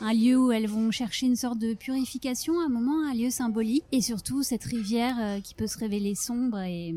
un 0.00 0.12
lieu 0.12 0.36
où 0.36 0.52
elles 0.52 0.66
vont 0.66 0.90
chercher 0.90 1.26
une 1.26 1.36
sorte 1.36 1.58
de 1.58 1.74
purification, 1.74 2.60
un 2.60 2.68
moment, 2.68 3.06
un 3.06 3.14
lieu 3.14 3.30
symbolique. 3.30 3.84
Et 3.92 4.00
surtout 4.00 4.42
cette 4.42 4.64
rivière 4.64 5.40
qui 5.42 5.54
peut 5.54 5.66
se 5.66 5.78
révéler 5.78 6.14
sombre 6.14 6.58
et 6.60 6.94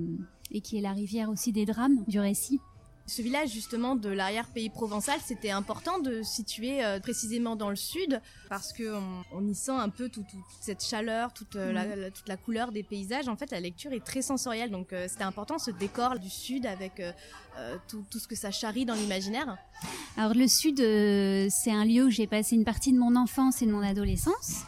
qui 0.63 0.78
est 0.78 0.81
la 0.81 0.94
rivière 0.94 1.30
aussi 1.30 1.51
des 1.51 1.66
drames 1.66 2.04
du 2.07 2.19
récit. 2.19 2.60
Ce 3.09 3.21
village 3.21 3.51
justement 3.51 3.95
de 3.95 4.09
l'arrière-pays 4.09 4.69
provençal, 4.69 5.18
c'était 5.25 5.50
important 5.50 6.00
de 6.00 6.24
situer 6.24 6.83
euh, 6.83 7.00
précisément 7.00 7.55
dans 7.55 7.70
le 7.70 7.77
sud 7.77 8.22
parce 8.50 8.74
que 8.74 8.96
on, 9.31 9.48
y 9.48 9.55
sent 9.55 9.72
un 9.72 9.88
peu 9.88 10.10
toute 10.10 10.25
cette 10.60 10.84
chaleur, 10.84 11.31
toute, 11.31 11.55
euh, 11.55 11.72
la, 11.72 12.12
toute 12.12 12.27
la 12.27 12.36
couleur 12.36 12.74
des 12.74 12.84
paysages. 12.84 13.29
En 13.29 13.38
fait, 13.38 13.50
la 13.51 13.62
lecture 13.62 13.93
est 13.93 14.03
très 14.03 14.22
sensorielle, 14.22 14.72
donc 14.72 14.91
euh, 14.91 15.08
c'était 15.08 15.24
important 15.24 15.58
ce 15.58 15.72
décor 15.72 16.20
du 16.20 16.29
sud 16.29 16.65
avec 16.65 17.01
tout, 17.88 18.03
tout, 18.12 18.20
ce 18.20 18.27
que 18.27 18.36
ça 18.36 18.51
charrie 18.51 18.86
dans 18.86 18.93
l'imaginaire. 18.93 19.58
Alors 20.17 20.34
le 20.34 20.48
sud, 20.48 20.77
c'est 20.77 21.72
un 21.72 21.86
lieu 21.86 22.05
où 22.05 22.10
j'ai 22.10 22.27
passé 22.27 22.55
une 22.55 22.65
partie 22.65 22.91
de 22.91 23.00
mon 23.00 23.15
enfance 23.15 23.62
et 23.62 23.65
de 23.65 23.72
mon 23.72 23.81
adolescence. 23.81 24.63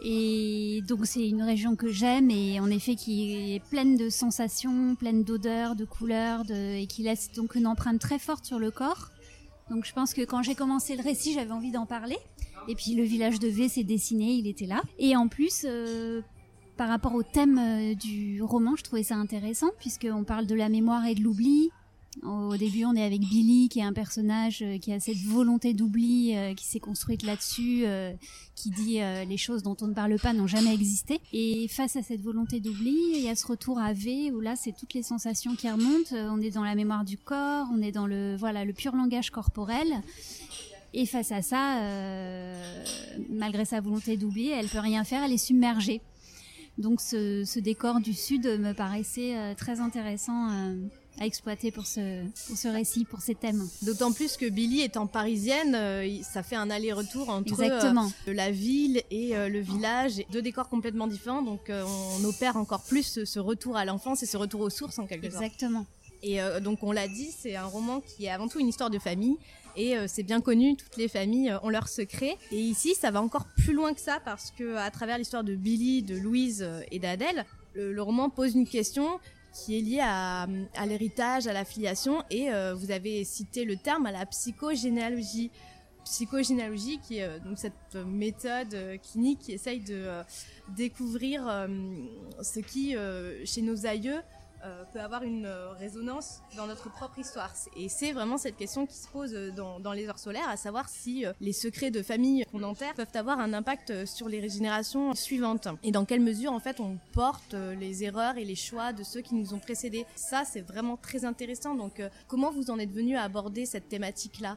Et 0.00 0.82
donc 0.86 1.06
c'est 1.06 1.28
une 1.28 1.42
région 1.42 1.74
que 1.74 1.88
j'aime 1.88 2.30
et 2.30 2.60
en 2.60 2.70
effet 2.70 2.94
qui 2.94 3.54
est 3.54 3.64
pleine 3.68 3.96
de 3.96 4.10
sensations, 4.10 4.94
pleine 4.94 5.24
d'odeurs, 5.24 5.74
de 5.74 5.84
couleurs, 5.84 6.44
de... 6.44 6.76
et 6.76 6.86
qui 6.86 7.02
laisse 7.02 7.32
donc 7.32 7.56
une 7.56 7.66
empreinte 7.66 8.00
très 8.00 8.18
forte 8.18 8.44
sur 8.44 8.58
le 8.58 8.70
corps. 8.70 9.10
Donc 9.70 9.84
je 9.84 9.92
pense 9.92 10.14
que 10.14 10.22
quand 10.22 10.42
j'ai 10.42 10.54
commencé 10.54 10.96
le 10.96 11.02
récit, 11.02 11.32
j'avais 11.32 11.50
envie 11.50 11.72
d'en 11.72 11.86
parler. 11.86 12.16
Et 12.68 12.74
puis 12.74 12.94
le 12.94 13.02
village 13.02 13.38
de 13.38 13.48
V 13.48 13.68
s'est 13.68 13.84
dessiné, 13.84 14.34
il 14.34 14.46
était 14.46 14.66
là. 14.66 14.82
Et 14.98 15.16
en 15.16 15.26
plus, 15.26 15.64
euh, 15.64 16.20
par 16.76 16.88
rapport 16.88 17.14
au 17.14 17.22
thème 17.22 17.58
euh, 17.58 17.94
du 17.94 18.42
roman, 18.42 18.76
je 18.76 18.84
trouvais 18.84 19.02
ça 19.02 19.16
intéressant 19.16 19.70
puisqu'on 19.78 20.24
parle 20.24 20.46
de 20.46 20.54
la 20.54 20.68
mémoire 20.68 21.06
et 21.06 21.14
de 21.14 21.22
l'oubli, 21.22 21.70
au 22.22 22.56
début, 22.56 22.84
on 22.84 22.94
est 22.94 23.02
avec 23.02 23.20
Billy, 23.20 23.68
qui 23.68 23.80
est 23.80 23.84
un 23.84 23.92
personnage 23.92 24.62
euh, 24.62 24.78
qui 24.78 24.92
a 24.92 25.00
cette 25.00 25.18
volonté 25.18 25.74
d'oubli, 25.74 26.34
euh, 26.34 26.54
qui 26.54 26.64
s'est 26.64 26.80
construite 26.80 27.22
là-dessus, 27.22 27.82
euh, 27.84 28.12
qui 28.54 28.70
dit 28.70 28.98
les 29.28 29.36
choses 29.36 29.62
dont 29.62 29.76
on 29.80 29.86
ne 29.86 29.94
parle 29.94 30.18
pas 30.18 30.32
n'ont 30.32 30.48
jamais 30.48 30.74
existé. 30.74 31.20
Et 31.32 31.68
face 31.68 31.94
à 31.96 32.02
cette 32.02 32.20
volonté 32.20 32.58
d'oubli, 32.58 32.96
il 33.14 33.20
y 33.20 33.28
a 33.28 33.36
ce 33.36 33.46
retour 33.46 33.78
à 33.78 33.92
V, 33.92 34.32
où 34.32 34.40
là, 34.40 34.56
c'est 34.56 34.72
toutes 34.72 34.94
les 34.94 35.04
sensations 35.04 35.54
qui 35.54 35.70
remontent. 35.70 36.14
On 36.14 36.40
est 36.40 36.50
dans 36.50 36.64
la 36.64 36.74
mémoire 36.74 37.04
du 37.04 37.16
corps, 37.16 37.66
on 37.72 37.80
est 37.82 37.92
dans 37.92 38.08
le 38.08 38.34
voilà 38.36 38.64
le 38.64 38.72
pur 38.72 38.96
langage 38.96 39.30
corporel. 39.30 39.86
Et 40.92 41.06
face 41.06 41.30
à 41.30 41.42
ça, 41.42 41.80
malgré 43.30 43.64
sa 43.64 43.80
volonté 43.80 44.16
d'oublier, 44.16 44.50
elle 44.50 44.66
peut 44.66 44.80
rien 44.80 45.04
faire, 45.04 45.22
elle 45.22 45.32
est 45.32 45.38
submergée. 45.38 46.00
Donc 46.78 47.00
ce, 47.00 47.44
ce 47.44 47.60
décor 47.60 48.00
du 48.00 48.14
sud 48.14 48.46
me 48.46 48.72
paraissait 48.72 49.54
très 49.56 49.78
intéressant 49.78 50.48
à 51.20 51.26
exploiter 51.26 51.70
pour 51.70 51.86
ce, 51.86 52.24
pour 52.46 52.56
ce 52.56 52.68
récit, 52.68 53.04
pour 53.04 53.20
ces 53.20 53.34
thèmes. 53.34 53.68
D'autant 53.82 54.12
plus 54.12 54.36
que 54.36 54.48
Billy 54.48 54.82
étant 54.82 55.06
parisienne, 55.06 55.74
euh, 55.74 56.22
ça 56.22 56.42
fait 56.42 56.56
un 56.56 56.70
aller-retour 56.70 57.28
entre 57.28 57.60
euh, 57.60 58.32
la 58.32 58.50
ville 58.50 59.02
et 59.10 59.36
euh, 59.36 59.48
le 59.48 59.60
village, 59.60 60.22
deux 60.30 60.42
décors 60.42 60.68
complètement 60.68 61.06
différents, 61.06 61.42
donc 61.42 61.70
on 61.70 62.24
opère 62.24 62.56
encore 62.56 62.82
plus 62.82 63.24
ce, 63.24 63.38
retour 63.38 63.76
à 63.76 63.84
l'enfance 63.84 64.22
et 64.22 64.26
ce 64.26 64.36
retour 64.36 64.60
aux 64.60 64.70
sources 64.70 64.98
en 64.98 65.06
quelque 65.06 65.30
sorte. 65.30 65.42
Exactement. 65.42 65.86
Et 66.22 66.40
donc 66.62 66.82
on 66.82 66.90
l'a 66.90 67.06
dit, 67.06 67.30
c'est 67.36 67.54
un 67.54 67.66
roman 67.66 68.00
qui 68.00 68.24
est 68.24 68.30
avant 68.30 68.48
tout 68.48 68.58
une 68.58 68.66
histoire 68.66 68.90
de 68.90 68.98
famille 68.98 69.36
et 69.76 69.94
c'est 70.08 70.24
bien 70.24 70.40
connu, 70.40 70.76
toutes 70.76 70.96
les 70.96 71.06
familles 71.06 71.54
ont 71.62 71.68
leurs 71.68 71.86
secrets. 71.88 72.36
Et 72.50 72.58
ici, 72.58 72.96
ça 72.96 73.12
va 73.12 73.22
encore 73.22 73.46
plus 73.56 73.72
loin 73.72 73.94
que 73.94 74.00
ça 74.00 74.18
parce 74.24 74.50
que 74.50 74.74
à 74.74 74.90
travers 74.90 75.16
l'histoire 75.18 75.44
de 75.44 75.54
Billy, 75.54 76.02
de 76.02 76.16
Louise 76.16 76.68
et 76.90 76.98
d'Adèle, 76.98 77.46
le, 77.74 78.02
roman 78.02 78.30
pose 78.30 78.54
une 78.54 78.66
question 78.66 79.20
qui 79.52 79.78
est 79.78 79.80
liée 79.80 80.00
à, 80.02 80.46
l'héritage, 80.86 81.46
à 81.46 81.52
la 81.52 81.64
filiation, 81.64 82.22
et 82.30 82.48
vous 82.76 82.90
avez 82.90 83.24
cité 83.24 83.64
le 83.64 83.76
terme 83.76 84.06
à 84.06 84.12
la 84.12 84.26
psychogénéalogie. 84.26 85.50
Psychogénéalogie, 86.04 87.00
qui 87.00 87.18
est 87.18 87.40
donc 87.40 87.58
cette 87.58 87.96
méthode 88.06 88.74
clinique 89.10 89.40
qui 89.40 89.52
essaye 89.52 89.80
de 89.80 90.08
découvrir 90.76 91.68
ce 92.42 92.60
qui, 92.60 92.94
chez 93.44 93.62
nos 93.62 93.86
aïeux, 93.86 94.20
euh, 94.64 94.84
peut 94.92 95.00
avoir 95.00 95.22
une 95.22 95.46
euh, 95.46 95.70
résonance 95.72 96.42
dans 96.56 96.66
notre 96.66 96.90
propre 96.90 97.18
histoire. 97.18 97.52
Et 97.76 97.88
c'est 97.88 98.12
vraiment 98.12 98.38
cette 98.38 98.56
question 98.56 98.86
qui 98.86 98.96
se 98.96 99.06
pose 99.06 99.32
euh, 99.34 99.50
dans, 99.52 99.92
les 99.92 100.08
heures 100.08 100.18
solaires, 100.18 100.48
à 100.48 100.56
savoir 100.56 100.88
si 100.88 101.24
les 101.40 101.52
secrets 101.52 101.90
de 101.90 102.02
famille 102.02 102.44
qu'on 102.50 102.62
enterre 102.62 102.94
peuvent 102.94 103.06
avoir 103.14 103.38
un 103.38 103.52
impact 103.52 104.04
sur 104.04 104.28
les 104.28 104.48
générations 104.48 105.14
suivantes. 105.14 105.68
Et 105.82 105.92
dans 105.92 106.04
quelle 106.04 106.20
mesure, 106.20 106.52
en 106.52 106.60
fait, 106.60 106.80
on 106.80 106.98
porte 107.12 107.54
les 107.54 108.04
erreurs 108.04 108.36
et 108.36 108.44
les 108.44 108.54
choix 108.54 108.92
de 108.92 109.02
ceux 109.02 109.20
qui 109.20 109.34
nous 109.34 109.54
ont 109.54 109.58
précédés? 109.58 110.06
Ça, 110.14 110.44
c'est 110.44 110.60
vraiment 110.60 110.96
très 110.96 111.24
intéressant. 111.24 111.74
Donc, 111.74 112.02
comment 112.26 112.50
vous 112.50 112.70
en 112.70 112.78
êtes 112.78 112.92
venu 112.92 113.16
à 113.16 113.22
aborder 113.22 113.66
cette 113.66 113.88
thématique-là? 113.88 114.56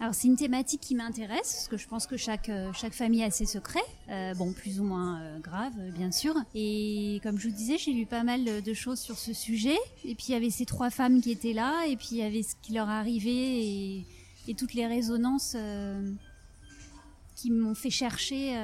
Alors 0.00 0.14
c'est 0.14 0.28
une 0.28 0.36
thématique 0.36 0.80
qui 0.80 0.94
m'intéresse 0.94 1.52
parce 1.52 1.68
que 1.68 1.76
je 1.76 1.86
pense 1.86 2.06
que 2.06 2.16
chaque 2.16 2.48
euh, 2.48 2.72
chaque 2.72 2.94
famille 2.94 3.22
a 3.22 3.30
ses 3.30 3.44
secrets, 3.44 3.80
euh, 4.08 4.32
bon 4.32 4.54
plus 4.54 4.80
ou 4.80 4.84
moins 4.84 5.20
euh, 5.20 5.38
graves 5.40 5.76
bien 5.94 6.10
sûr. 6.10 6.34
Et 6.54 7.20
comme 7.22 7.38
je 7.38 7.48
vous 7.48 7.54
disais, 7.54 7.76
j'ai 7.76 7.92
lu 7.92 8.06
pas 8.06 8.22
mal 8.22 8.62
de 8.62 8.74
choses 8.74 8.98
sur 8.98 9.18
ce 9.18 9.34
sujet. 9.34 9.76
Et 10.06 10.14
puis 10.14 10.26
il 10.28 10.32
y 10.32 10.34
avait 10.34 10.48
ces 10.48 10.64
trois 10.64 10.88
femmes 10.88 11.20
qui 11.20 11.30
étaient 11.30 11.52
là, 11.52 11.84
et 11.86 11.96
puis 11.96 12.08
il 12.12 12.16
y 12.16 12.22
avait 12.22 12.42
ce 12.42 12.54
qui 12.62 12.72
leur 12.72 12.88
arrivait 12.88 13.30
et, 13.30 14.06
et 14.48 14.54
toutes 14.54 14.72
les 14.72 14.86
résonances 14.86 15.54
qui 17.36 17.50
m'ont 17.50 17.74
fait 17.74 17.90
chercher 17.90 18.58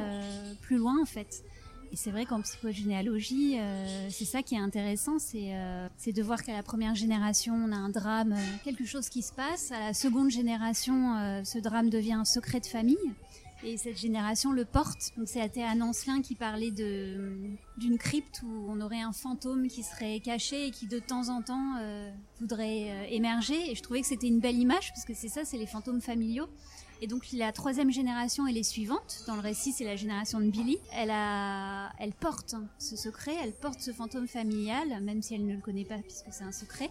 plus 0.63 0.79
loin 0.79 0.99
en 1.03 1.07
fait. 1.07 1.45
Et 1.93 1.97
c'est 1.97 2.11
vrai 2.11 2.27
qu'en 2.27 2.41
psychogénéalogie, 2.41 3.59
euh, 3.59 4.09
c'est 4.11 4.25
ça 4.25 4.43
qui 4.43 4.55
est 4.55 4.61
intéressant, 4.61 5.19
c'est 5.19 5.55
euh, 5.55 5.89
de 6.07 6.23
voir 6.23 6.43
qu'à 6.43 6.53
la 6.53 6.63
première 6.63 6.95
génération, 6.95 7.55
on 7.55 7.73
a 7.73 7.77
un 7.77 7.91
drame, 7.91 8.33
euh, 8.33 8.57
quelque 8.65 8.85
chose 8.85 9.09
qui 9.09 9.23
se 9.23 9.33
passe. 9.33 9.71
À 9.73 9.81
la 9.81 9.95
seconde 9.95 10.31
génération, 10.31 11.43
ce 11.45 11.59
drame 11.59 11.91
devient 11.91 12.15
un 12.15 12.25
secret 12.25 12.61
de 12.61 12.67
famille. 12.67 12.97
Et 13.63 13.79
cette 13.79 13.99
génération 13.99 14.53
le 14.53 14.65
porte. 14.65 15.13
Donc 15.17 15.29
c'est 15.29 15.41
Athéan 15.41 15.81
Ancien 15.81 16.21
qui 16.21 16.35
parlait 16.35 16.71
d'une 16.71 17.99
crypte 17.99 18.43
où 18.45 18.67
on 18.69 18.81
aurait 18.81 19.01
un 19.01 19.13
fantôme 19.13 19.67
qui 19.69 19.83
serait 19.83 20.21
caché 20.21 20.67
et 20.67 20.71
qui 20.71 20.87
de 20.87 20.99
temps 20.99 21.31
en 21.31 21.41
temps 21.41 21.75
voudrait 22.39 23.13
émerger. 23.13 23.71
Et 23.71 23.75
je 23.75 23.83
trouvais 23.83 24.03
que 24.03 24.07
c'était 24.07 24.29
une 24.29 24.41
belle 24.41 24.59
image 24.59 24.93
parce 24.93 25.07
que 25.07 25.15
c'est 25.15 25.29
ça, 25.29 25.45
c'est 25.45 25.57
les 25.57 25.67
fantômes 25.67 26.03
familiaux. 26.03 26.49
Et 27.03 27.07
donc 27.07 27.27
la 27.33 27.53
troisième 27.53 27.91
génération 27.91 28.47
et 28.47 28.53
les 28.53 28.63
suivantes, 28.63 29.25
dans 29.27 29.35
le 29.35 29.41
récit 29.41 29.73
c'est 29.73 29.85
la 29.85 29.97
génération 29.97 30.41
de 30.41 30.49
Billy, 30.49 30.79
elle, 30.93 32.13
porte 32.21 32.55
ce 32.79 32.97
secret, 32.97 33.35
elle 33.43 33.53
porte 33.53 33.81
ce 33.81 33.93
fantôme 33.93 34.27
familial, 34.27 35.03
même 35.03 35.21
si 35.21 35.35
elle 35.35 35.45
ne 35.45 35.55
le 35.55 35.61
connaît 35.61 35.85
pas 35.85 35.99
puisque 35.99 36.27
c'est 36.31 36.45
un 36.45 36.53
secret. 36.53 36.91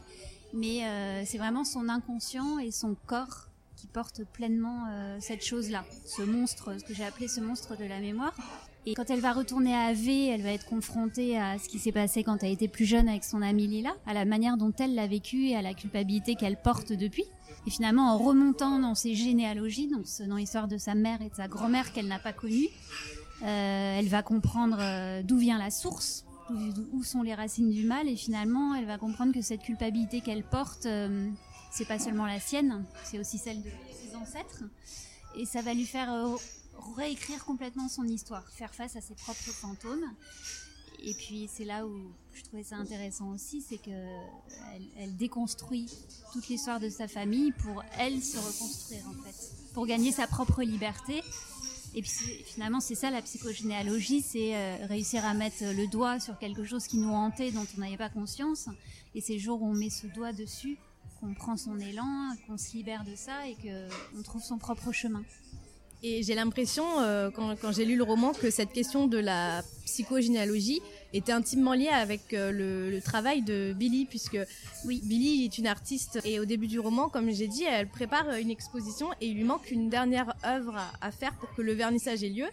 Mais 0.54 0.86
euh, 0.86 1.24
c'est 1.26 1.38
vraiment 1.38 1.64
son 1.64 1.90
inconscient 1.90 2.60
et 2.60 2.72
son 2.72 2.96
corps 3.08 3.48
qui 3.76 3.88
portent 3.88 4.24
pleinement 4.24 4.86
euh, 4.90 5.18
cette 5.20 5.44
chose-là, 5.44 5.84
ce 6.06 6.22
monstre, 6.22 6.78
ce 6.80 6.86
que 6.86 6.94
j'ai 6.94 7.04
appelé 7.04 7.28
ce 7.28 7.42
monstre 7.42 7.76
de 7.76 7.84
la 7.84 8.00
mémoire. 8.00 8.34
Et 8.86 8.94
quand 8.94 9.10
elle 9.10 9.20
va 9.20 9.34
retourner 9.34 9.74
à 9.74 9.86
AV, 9.88 10.08
elle 10.08 10.44
va 10.44 10.52
être 10.52 10.68
confrontée 10.68 11.40
à 11.40 11.58
ce 11.58 11.68
qui 11.68 11.80
s'est 11.80 11.92
passé 11.92 12.24
quand 12.24 12.44
elle 12.44 12.52
était 12.52 12.68
plus 12.68 12.86
jeune 12.86 13.10
avec 13.10 13.24
son 13.24 13.42
amie 13.42 13.66
Lila, 13.66 13.96
à 14.06 14.14
la 14.14 14.26
manière 14.26 14.58
dont 14.58 14.72
elle 14.78 14.94
l'a 14.94 15.08
vécu 15.08 15.48
et 15.48 15.56
à 15.56 15.64
la 15.64 15.74
culpabilité 15.74 16.36
qu'elle 16.36 16.58
porte 16.58 16.94
depuis. 16.94 17.26
Et 17.68 17.70
finalement, 17.70 18.14
en 18.14 18.18
remontant 18.18 18.80
dans 18.80 18.96
ses 18.96 19.16
généalogies, 19.16 19.88
donc 19.88 20.06
dans 20.28 20.36
l'histoire 20.36 20.68
de 20.68 20.78
sa 20.78 20.96
mère 20.96 21.22
et 21.22 21.30
de 21.30 21.36
sa 21.36 21.48
grand-mère 21.48 21.94
qu'elle 21.94 22.08
n'a 22.08 22.20
pas 22.20 22.34
connue, 22.34 22.68
euh, 23.42 24.00
elle 24.00 24.08
va 24.08 24.24
comprendre 24.24 24.78
euh, 24.80 25.24
d'où 25.24 25.38
vient 25.38 25.58
la 25.58 25.72
source, 25.72 26.26
où 26.94 27.04
sont 27.04 27.24
les 27.24 27.34
racines 27.34 27.72
du 27.72 27.86
mal, 27.86 28.08
et 28.08 28.16
finalement, 28.16 28.76
elle 28.76 28.86
va 28.86 28.98
comprendre 28.98 29.34
que 29.34 29.42
cette 29.42 29.64
culpabilité 29.64 30.22
qu'elle 30.22 30.44
porte, 30.44 30.86
euh, 30.86 31.28
c'est 31.72 31.88
pas 31.88 31.98
seulement 31.98 32.26
la 32.26 32.40
sienne, 32.40 32.86
c'est 33.04 33.20
aussi 33.20 33.40
celle 33.40 33.62
de 33.64 33.70
ses 33.92 34.16
ancêtres, 34.16 34.64
et 35.36 35.46
ça 35.46 35.62
va 35.62 35.74
lui 35.74 35.86
faire 35.86 36.10
réécrire 36.96 37.44
complètement 37.46 37.88
son 37.88 38.04
histoire, 38.04 38.48
faire 38.50 38.74
face 38.74 38.96
à 38.96 39.02
ses 39.02 39.16
propres 39.16 39.52
fantômes. 39.52 40.06
Et 41.04 41.14
puis 41.14 41.50
c'est 41.52 41.66
là 41.66 41.86
où 41.86 42.12
je 42.34 42.44
trouvais 42.44 42.64
ça 42.64 42.76
intéressant 42.76 43.32
aussi, 43.32 43.62
c'est 43.62 43.78
que 43.78 43.92
elle, 44.98 45.16
déconstruit 45.16 45.90
toute 46.34 46.48
l'histoire 46.48 46.80
de 46.80 46.90
sa 46.90 47.08
famille 47.08 47.52
pour 47.52 47.84
elle 47.98 48.22
se 48.22 48.38
reconstruire 48.38 49.04
en 49.08 49.24
fait, 49.24 49.52
pour 49.74 49.86
gagner 49.86 50.12
sa 50.12 50.28
propre 50.28 50.64
liberté. 50.64 51.22
Et 51.94 52.02
puis 52.02 52.12
finalement 52.46 52.82
c'est 52.82 52.96
ça 52.96 53.10
la 53.10 53.22
psychogénéalogie, 53.22 54.22
c'est 54.22 54.56
euh, 54.56 54.86
réussir 54.88 55.24
à 55.26 55.34
mettre 55.34 55.64
le 55.64 55.88
doigt 55.88 56.20
sur 56.20 56.38
quelque 56.38 56.66
chose 56.66 56.88
qui 56.88 56.98
nous 56.98 57.14
hantait, 57.14 57.52
dont 57.52 57.66
on 57.78 57.80
n'avait 57.80 57.98
pas 57.98 58.10
conscience. 58.10 58.68
Et 59.14 59.22
c'est 59.22 59.34
le 59.34 59.40
jour 59.40 59.62
où 59.62 59.68
on 59.68 59.74
met 59.74 59.90
ce 59.90 60.08
doigt 60.08 60.34
dessus, 60.34 60.78
qu'on 61.20 61.34
prend 61.34 61.56
son 61.56 61.80
élan, 61.80 62.36
qu'on 62.48 62.58
se 62.58 62.74
libère 62.74 63.06
de 63.06 63.16
ça 63.16 63.48
et 63.48 63.56
qu'on 63.56 64.24
trouve 64.24 64.44
son 64.44 64.58
propre 64.58 64.92
chemin. 64.92 65.24
Et 66.04 66.24
j'ai 66.24 66.36
l'impression, 66.36 66.84
euh, 67.00 67.32
quand, 67.32 67.56
quand 67.60 67.72
j'ai 67.72 67.86
lu 67.86 67.96
le 67.96 68.04
roman, 68.04 68.34
que 68.34 68.50
cette 68.50 68.72
question 68.72 69.08
de 69.08 69.18
la 69.18 69.64
psychogénéalogie 69.86 70.82
était 71.14 71.32
intimement 71.32 71.74
liée 71.74 71.88
avec 71.88 72.34
euh, 72.34 72.52
le, 72.52 72.92
le, 72.92 73.02
travail 73.02 73.42
de 73.42 73.74
Billy, 73.74 74.06
puisque 74.06 74.38
oui, 74.86 75.02
Billy 75.04 75.46
est 75.46 75.58
une 75.58 75.68
artiste. 75.68 76.20
Et 76.26 76.40
au 76.40 76.46
début 76.46 76.68
du 76.68 76.80
roman, 76.80 77.10
comme 77.10 77.32
j'ai 77.32 77.48
dit, 77.48 77.64
elle 77.64 77.88
prépare 77.88 78.30
une 78.36 78.52
exposition 78.52 79.10
et 79.22 79.28
il 79.28 79.36
lui 79.36 79.44
manque 79.44 79.72
une 79.72 79.90
dernière 79.90 80.34
œuvre 80.46 80.76
à, 80.76 80.92
à 81.02 81.12
faire 81.12 81.34
pour 81.36 81.54
que 81.56 81.62
le 81.62 81.74
vernissage 81.74 82.24
ait 82.24 82.30
lieu 82.30 82.48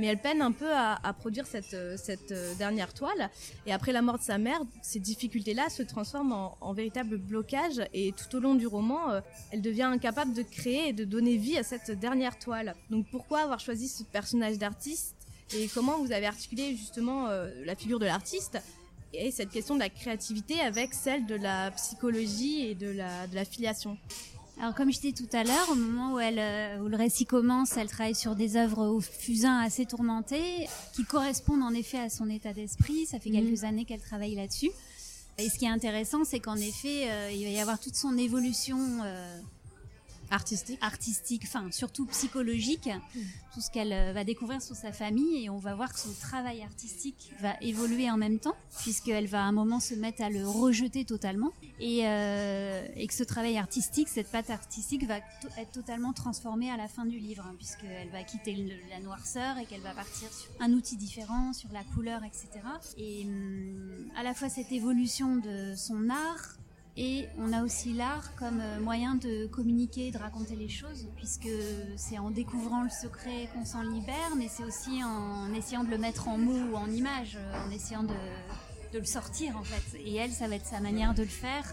mais 0.00 0.06
elle 0.06 0.18
peine 0.18 0.40
un 0.40 0.52
peu 0.52 0.72
à, 0.72 0.98
produire 1.18 1.46
cette, 1.46 1.74
euh, 1.74 1.96
cette, 1.98 2.32
euh, 2.32 2.54
dernière 2.54 2.94
toile. 2.94 3.30
Et 3.66 3.72
après 3.72 3.92
la 3.92 4.00
mort 4.00 4.18
de 4.18 4.22
sa 4.22 4.38
mère, 4.38 4.60
ces 4.82 4.98
difficultés-là 4.98 5.68
se 5.68 5.82
transforment 5.82 6.32
en, 6.32 6.58
en, 6.60 6.72
véritable 6.72 7.18
blocage. 7.18 7.82
Et 7.92 8.12
tout 8.12 8.34
au 8.36 8.40
long 8.40 8.54
du 8.54 8.66
roman, 8.66 9.10
euh, 9.10 9.20
elle 9.50 9.60
devient 9.60 9.82
incapable 9.82 10.32
de 10.32 10.42
créer 10.42 10.88
et 10.88 10.92
de 10.94 11.04
donner 11.04 11.36
vie 11.36 11.58
à 11.58 11.62
cette 11.62 11.90
dernière 11.90 12.38
toile. 12.38 12.74
Donc 12.88 13.06
pourquoi 13.10 13.40
avoir 13.40 13.60
choisi 13.60 13.88
ce 13.88 14.02
personnage 14.02 14.56
d'artiste? 14.56 15.14
Et 15.54 15.68
comment 15.68 15.98
vous 15.98 16.12
avez 16.12 16.26
articulé 16.26 16.76
justement 16.76 17.26
la 17.64 17.74
figure 17.74 17.98
de 17.98 18.06
l'artiste? 18.06 18.58
Et 19.12 19.32
cette 19.32 19.50
question 19.50 19.74
de 19.74 19.80
la 19.80 19.88
créativité 19.88 20.60
avec 20.60 20.94
celle 20.94 21.26
de 21.26 21.34
la 21.34 21.72
psychologie 21.72 22.66
et 22.66 22.76
de 22.76 22.88
la, 22.88 23.26
de 23.26 23.34
la 23.34 23.44
filiation 23.44 23.98
alors 24.60 24.74
comme 24.74 24.92
je 24.92 25.00
disais 25.00 25.14
tout 25.14 25.28
à 25.34 25.42
l'heure, 25.42 25.70
au 25.70 25.74
moment 25.74 26.14
où, 26.14 26.18
elle, 26.18 26.38
euh, 26.38 26.80
où 26.80 26.88
le 26.88 26.96
récit 26.96 27.24
commence, 27.24 27.78
elle 27.78 27.88
travaille 27.88 28.14
sur 28.14 28.34
des 28.34 28.56
œuvres 28.56 28.86
au 28.88 29.00
fusain 29.00 29.58
assez 29.60 29.86
tourmenté, 29.86 30.68
qui 30.92 31.04
correspondent 31.04 31.62
en 31.62 31.72
effet 31.72 31.98
à 31.98 32.10
son 32.10 32.28
état 32.28 32.52
d'esprit. 32.52 33.06
Ça 33.06 33.18
fait 33.18 33.30
mhm. 33.30 33.36
quelques 33.36 33.64
années 33.64 33.84
qu'elle 33.86 34.02
travaille 34.02 34.34
là-dessus. 34.34 34.70
Et 35.38 35.48
ce 35.48 35.58
qui 35.58 35.64
est 35.64 35.70
intéressant, 35.70 36.24
c'est 36.24 36.40
qu'en 36.40 36.56
effet, 36.56 37.10
euh, 37.10 37.30
il 37.32 37.44
va 37.44 37.50
y 37.50 37.58
avoir 37.58 37.80
toute 37.80 37.94
son 37.94 38.18
évolution 38.18 38.78
euh, 39.02 39.40
artistique, 40.30 40.78
artistique, 40.80 41.42
enfin 41.44 41.70
surtout 41.70 42.06
psychologique, 42.06 42.88
mm. 42.88 43.20
tout 43.54 43.60
ce 43.60 43.70
qu'elle 43.70 43.92
euh, 43.92 44.12
va 44.12 44.24
découvrir 44.24 44.62
sur 44.62 44.76
sa 44.76 44.92
famille 44.92 45.44
et 45.44 45.50
on 45.50 45.58
va 45.58 45.74
voir 45.74 45.92
que 45.92 45.98
son 45.98 46.12
travail 46.20 46.62
artistique 46.62 47.32
va 47.40 47.54
évoluer 47.60 48.10
en 48.10 48.16
même 48.16 48.38
temps 48.38 48.56
puisqu'elle 48.80 49.26
va 49.26 49.40
à 49.40 49.44
un 49.44 49.52
moment 49.52 49.80
se 49.80 49.94
mettre 49.94 50.22
à 50.22 50.30
le 50.30 50.46
rejeter 50.46 51.04
totalement 51.04 51.52
et, 51.80 52.06
euh, 52.06 52.86
et 52.94 53.06
que 53.06 53.14
ce 53.14 53.24
travail 53.24 53.58
artistique, 53.58 54.08
cette 54.08 54.30
patte 54.30 54.50
artistique 54.50 55.06
va 55.06 55.18
être 55.58 55.72
totalement 55.72 56.12
transformée 56.12 56.70
à 56.70 56.76
la 56.76 56.88
fin 56.88 57.04
du 57.04 57.18
livre 57.18 57.44
hein, 57.46 57.54
puisqu'elle 57.56 58.10
va 58.10 58.22
quitter 58.22 58.56
la 58.90 59.00
noirceur 59.00 59.58
et 59.58 59.66
qu'elle 59.66 59.80
va 59.80 59.94
partir 59.94 60.32
sur 60.32 60.50
un 60.60 60.72
outil 60.72 60.96
différent, 60.96 61.52
sur 61.52 61.70
la 61.72 61.84
couleur, 61.94 62.22
etc. 62.24 62.48
Et 62.96 63.24
hum, 63.24 64.10
à 64.16 64.22
la 64.22 64.34
fois 64.34 64.48
cette 64.48 64.72
évolution 64.72 65.36
de 65.36 65.74
son 65.76 66.08
art 66.10 66.56
et 66.96 67.28
on 67.38 67.52
a 67.52 67.62
aussi 67.62 67.92
l'art 67.92 68.34
comme 68.36 68.60
euh, 68.60 68.80
moyen 68.80 69.14
de 69.14 69.46
communiquer, 69.46 70.10
de 70.10 70.18
raconter 70.18 70.56
les 70.56 70.68
choses, 70.68 71.08
puisque 71.16 71.48
c'est 71.96 72.18
en 72.18 72.30
découvrant 72.30 72.82
le 72.82 72.90
secret 72.90 73.48
qu'on 73.54 73.64
s'en 73.64 73.82
libère, 73.82 74.34
mais 74.36 74.48
c'est 74.48 74.64
aussi 74.64 75.02
en 75.04 75.52
essayant 75.54 75.84
de 75.84 75.90
le 75.90 75.98
mettre 75.98 76.28
en 76.28 76.36
mots 76.36 76.72
ou 76.72 76.76
en 76.76 76.90
images, 76.90 77.38
euh, 77.40 77.66
en 77.66 77.70
essayant 77.70 78.02
de, 78.02 78.14
le 78.92 79.04
sortir 79.04 79.56
en 79.56 79.62
fait. 79.62 79.98
Et 79.98 80.16
elle, 80.16 80.32
ça 80.32 80.48
va 80.48 80.56
être 80.56 80.66
sa 80.66 80.80
manière 80.80 81.14
de 81.14 81.22
le 81.22 81.28
faire. 81.28 81.64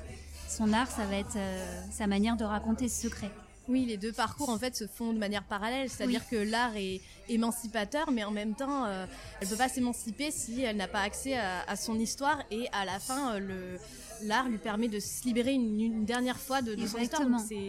Son 0.47 0.71
art, 0.71 0.87
ça 0.87 1.05
va 1.05 1.15
être 1.15 1.35
euh, 1.35 1.81
sa 1.91 2.05
manière 2.05 2.37
de 2.37 2.43
raconter 2.43 2.87
ce 2.87 3.09
secret. 3.09 3.31
Oui, 3.67 3.85
les 3.85 3.97
deux 3.97 4.13
parcours 4.13 4.49
en 4.49 4.57
fait 4.57 4.75
se 4.75 4.87
font 4.87 5.13
de 5.13 5.17
manière 5.17 5.43
parallèle, 5.43 5.89
c'est-à-dire 5.89 6.27
que 6.27 6.35
l'art 6.35 6.75
est 6.75 7.01
émancipateur, 7.29 8.11
mais 8.11 8.23
en 8.23 8.31
même 8.31 8.55
temps, 8.55 8.85
elle 8.85 9.07
elle 9.41 9.47
peut 9.47 9.55
pas 9.55 9.69
s'émanciper 9.69 10.31
si 10.31 10.61
elle 10.61 10.77
n'a 10.77 10.87
pas 10.87 11.01
accès 11.01 11.37
à, 11.37 11.63
à, 11.67 11.75
son 11.75 11.99
histoire 11.99 12.41
et 12.49 12.67
à 12.71 12.85
la 12.85 12.99
fin 12.99 13.39
le 13.39 13.77
l'art 14.23 14.47
lui 14.49 14.57
permet 14.57 14.87
de 14.87 14.99
se 14.99 15.23
libérer 15.25 15.53
une, 15.53 16.05
dernière 16.05 16.39
fois 16.39 16.61
de, 16.61 16.75
son 16.85 16.97
histoire. 16.97 17.21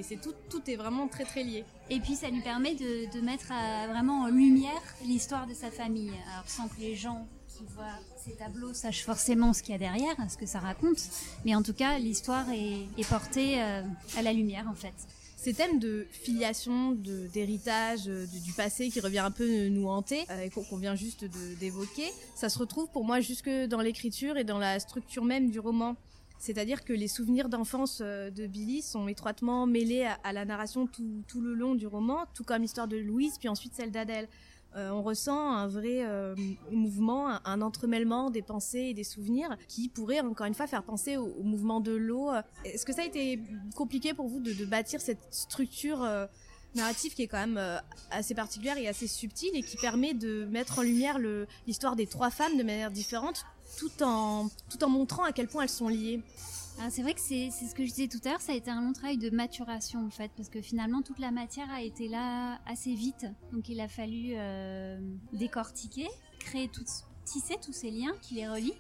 C'est 0.03 0.21
tout, 0.21 0.35
tout 0.51 0.63
est 0.71 0.77
vraiment 0.77 1.09
très 1.09 1.25
très 1.25 1.43
lié. 1.43 1.65
Et 1.91 2.01
puis 2.01 2.15
ça 2.15 2.29
lui 2.29 2.41
permet 2.41 2.75
de, 2.75 3.21
mettre 3.21 3.49
vraiment 3.89 4.23
en 4.23 4.27
lumière 4.29 4.83
l'histoire 5.05 5.47
de 5.47 5.55
sa 5.55 5.71
famille, 5.71 6.13
alors 6.33 6.49
sans 6.49 6.69
que 6.69 6.81
les 6.81 6.95
gens 6.95 7.27
qui 7.49 7.65
voient 7.75 7.99
ces 8.25 8.33
tableaux 8.33 8.73
sachent 8.73 9.05
forcément 9.05 9.53
ce 9.53 9.63
qu'il 9.63 9.73
y 9.73 9.75
a 9.75 9.79
derrière, 9.79 10.15
ce 10.31 10.37
que 10.37 10.47
ça 10.47 10.61
raconte, 10.61 10.99
mais 11.45 11.55
en 11.55 11.63
tout 11.63 11.73
cas 11.73 11.99
l'histoire 11.99 12.47
est, 12.51 13.09
portée 13.09 13.61
euh, 13.61 13.83
à 14.17 14.23
la 14.23 14.33
lumière 14.33 14.67
en 14.69 14.75
fait. 14.75 14.95
Ces 15.39 15.55
thèmes 15.55 15.79
de 15.79 16.05
filiation, 16.11 16.97
d'héritage, 17.33 18.07
du 18.07 18.53
passé 18.55 18.91
qui 18.91 18.99
revient 18.99 19.21
un 19.21 19.31
peu 19.31 19.69
nous 19.69 19.87
hanter 19.87 20.27
et 20.43 20.51
qu'on 20.51 20.77
vient 20.77 20.97
juste 20.97 21.25
d'évoquer, 21.61 22.09
ça 22.35 22.49
se 22.49 22.59
retrouve 22.59 22.89
pour 22.91 23.05
moi 23.05 23.21
jusque 23.21 23.49
dans 23.49 23.81
l'écriture 23.81 24.37
et 24.37 24.43
dans 24.43 24.59
la 24.59 24.81
structure 24.81 25.25
même 25.25 25.49
du 25.51 25.61
roman. 25.61 25.95
C'est-à-dire 26.41 26.85
que 26.85 26.93
les 26.93 27.07
souvenirs 27.07 27.49
d'enfance 27.49 28.01
de 28.01 28.47
Billy 28.49 28.83
sont 28.83 29.07
étroitement 29.07 29.65
mêlés 29.65 30.09
à, 30.25 30.33
la 30.33 30.45
narration 30.45 30.89
tout, 30.89 31.23
tout, 31.29 31.41
le 31.41 31.55
long 31.55 31.77
du 31.77 31.87
roman, 31.87 32.27
tout 32.35 32.43
comme 32.43 32.63
l'histoire 32.63 32.89
de 32.89 32.97
Louise, 32.97 33.39
puis 33.39 33.49
ensuite 33.49 33.75
celle 33.75 33.93
d'Adèle. 33.93 34.27
Euh, 34.77 34.91
on 34.91 35.03
ressent 35.03 35.53
un 35.53 35.67
vrai 35.67 36.05
euh, 36.05 36.35
mouvement, 36.71 37.29
un, 37.45 37.63
entremêlement 37.63 38.31
des 38.31 38.43
pensées 38.43 38.89
et 38.91 38.95
des 38.95 39.05
souvenirs 39.05 39.57
qui 39.67 39.89
pourrait 39.89 40.21
encore 40.21 40.47
une 40.47 40.55
fois 40.55 40.67
faire 40.67 40.83
penser 40.83 41.17
au, 41.17 41.43
mouvement 41.43 41.81
de 41.81 41.93
l'eau. 41.93 42.31
Est-ce 42.65 42.85
que 42.85 42.93
ça 42.93 43.03
a 43.03 43.05
été 43.05 43.41
compliqué 43.75 44.13
pour 44.13 44.29
vous 44.29 44.41
de, 44.41 44.65
bâtir 44.67 45.01
cette 45.01 45.27
structure 45.31 46.03
euh, 46.03 46.27
narrative 46.75 47.15
qui 47.15 47.23
est 47.23 47.29
quand 47.29 47.47
même 47.47 47.81
assez 48.11 48.35
particulière 48.35 48.77
et 48.77 48.87
assez 48.87 49.07
subtile 49.07 49.51
et 49.55 49.63
qui 49.63 49.79
permet 49.79 50.13
de 50.13 50.45
mettre 50.51 50.79
en 50.79 50.83
lumière 50.83 51.19
l'histoire 51.67 51.97
des 51.97 52.07
trois 52.07 52.31
femmes 52.31 52.57
de 52.59 52.63
manière 52.63 52.91
différente 52.91 53.47
tout 53.77 54.03
en, 54.03 54.49
tout 54.71 54.83
en 54.83 54.89
montrant 54.89 55.25
à 55.25 55.33
quel 55.33 55.49
point 55.49 55.65
elles 55.65 55.69
sont 55.69 55.89
liées 55.89 56.23
ah, 56.81 56.91
c'est 56.91 57.03
vrai 57.03 57.13
que 57.13 57.21
c'est 57.21 57.51
ce 57.51 57.75
que 57.75 57.85
je 57.85 57.91
disais 57.91 58.07
tout 58.07 58.21
à 58.25 58.31
l'heure, 58.31 58.41
ça 58.41 58.53
a 58.53 58.55
été 58.55 58.71
un 58.71 58.81
long 58.81 58.93
travail 58.93 59.19
de 59.19 59.31
maturation 59.31 60.07
en 60.07 60.11
fait, 60.11 60.31
parce 60.37 60.49
que 60.49 60.61
finalement 60.63 61.03
toute 61.03 61.19
la 61.19 61.33
matière 61.33 61.69
a 61.73 61.83
été 61.83 62.07
là 62.07 62.61
assez 62.67 62.95
vite. 62.95 63.27
Donc 63.53 63.69
il 63.69 63.81
a 63.81 63.89
fallu 63.89 64.35
euh, 64.37 64.97
décortiquer, 65.33 66.07
créer 66.39 66.69
tout, 66.69 66.85
tisser 67.25 67.57
tous 67.61 67.73
ces 67.73 67.91
liens 67.91 68.15
qui 68.23 68.35
les 68.35 68.49
relient, 68.49 68.77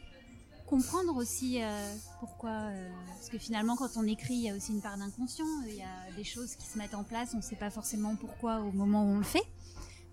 comprendre 0.67 1.17
aussi 1.17 1.61
euh, 1.61 1.95
pourquoi, 2.21 2.51
euh, 2.51 2.89
parce 3.09 3.31
que 3.31 3.39
finalement 3.39 3.75
quand 3.75 3.97
on 3.97 4.05
écrit, 4.05 4.35
il 4.35 4.43
y 4.45 4.51
a 4.51 4.55
aussi 4.55 4.71
une 4.71 4.81
part 4.81 4.97
d'inconscient, 4.97 5.45
il 5.67 5.75
y 5.75 5.83
a 5.83 6.13
des 6.17 6.25
choses 6.25 6.55
qui 6.55 6.67
se 6.69 6.79
mettent 6.79 6.95
en 6.95 7.03
place, 7.03 7.31
on 7.35 7.39
ne 7.39 7.43
sait 7.43 7.57
pas 7.57 7.71
forcément 7.71 8.15
pourquoi 8.15 8.61
au 8.61 8.71
moment 8.71 9.03
où 9.03 9.09
on 9.09 9.19
le 9.19 9.25
fait. 9.25 9.45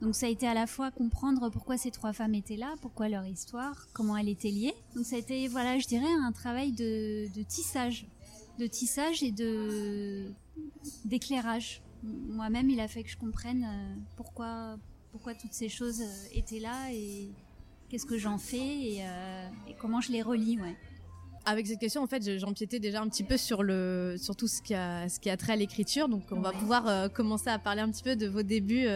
Donc 0.02 0.16
ça 0.16 0.26
a 0.26 0.30
été 0.30 0.48
à 0.48 0.54
la 0.54 0.68
fois 0.68 0.92
comprendre 0.92 1.50
pourquoi 1.50 1.78
ces 1.78 1.92
trois 1.92 2.14
femmes 2.14 2.36
étaient 2.36 2.58
là, 2.58 2.74
pourquoi 2.82 3.10
leur 3.10 3.26
histoire, 3.26 3.88
comment 3.94 4.18
elle 4.18 4.30
était 4.30 4.50
liée. 4.50 4.74
Donc 4.96 5.06
ça 5.06 5.16
a 5.16 5.20
été, 5.20 5.48
voilà, 5.48 5.80
je 5.80 5.88
dirais, 5.88 6.12
un 6.22 6.32
travail 6.32 6.74
de, 6.74 7.28
tissage, 7.44 8.08
de 8.60 8.68
tissage 8.68 9.24
et 9.24 9.32
de 9.32 10.26
d'éclairage. 11.06 11.82
Moi-même, 12.04 12.70
il 12.70 12.80
a 12.80 12.88
fait 12.88 13.04
que 13.04 13.10
je 13.10 13.18
comprenne 13.18 13.64
euh, 13.64 13.96
pourquoi, 14.16 14.78
pourquoi 15.12 15.34
toutes 15.34 15.54
ces 15.54 15.70
choses 15.70 16.02
euh, 16.02 16.28
étaient 16.34 16.60
là 16.60 16.92
et 16.92 17.32
qu'est-ce 17.90 18.06
que 18.06 18.18
j'en 18.18 18.38
fais 18.38 18.58
et, 18.58 18.98
euh, 19.02 19.48
et, 19.68 19.74
comment 19.74 20.02
je 20.02 20.12
les 20.12 20.22
relis, 20.22 20.60
ouais. 20.62 20.76
Avec 21.48 21.68
cette 21.68 21.80
question, 21.80 22.02
en 22.02 22.08
fait, 22.08 22.40
j'empiétais 22.40 22.80
déjà 22.80 23.02
un 23.02 23.08
petit 23.08 23.24
peu 23.24 23.38
sur 23.38 23.62
le, 23.62 24.16
sur 24.18 24.36
tout 24.36 24.48
ce 24.48 24.62
qui 24.62 24.74
a, 24.74 25.08
ce 25.10 25.20
qui 25.20 25.30
a 25.30 25.38
trait 25.38 25.54
à 25.54 25.56
l'écriture. 25.56 26.10
Donc, 26.10 26.24
on 26.32 26.42
va 26.42 26.52
pouvoir 26.52 27.12
commencer 27.14 27.50
à 27.50 27.60
parler 27.60 27.82
un 27.82 27.92
petit 27.92 28.04
peu 28.04 28.16
de 28.16 28.28
vos 28.28 28.42
débuts 28.42 28.88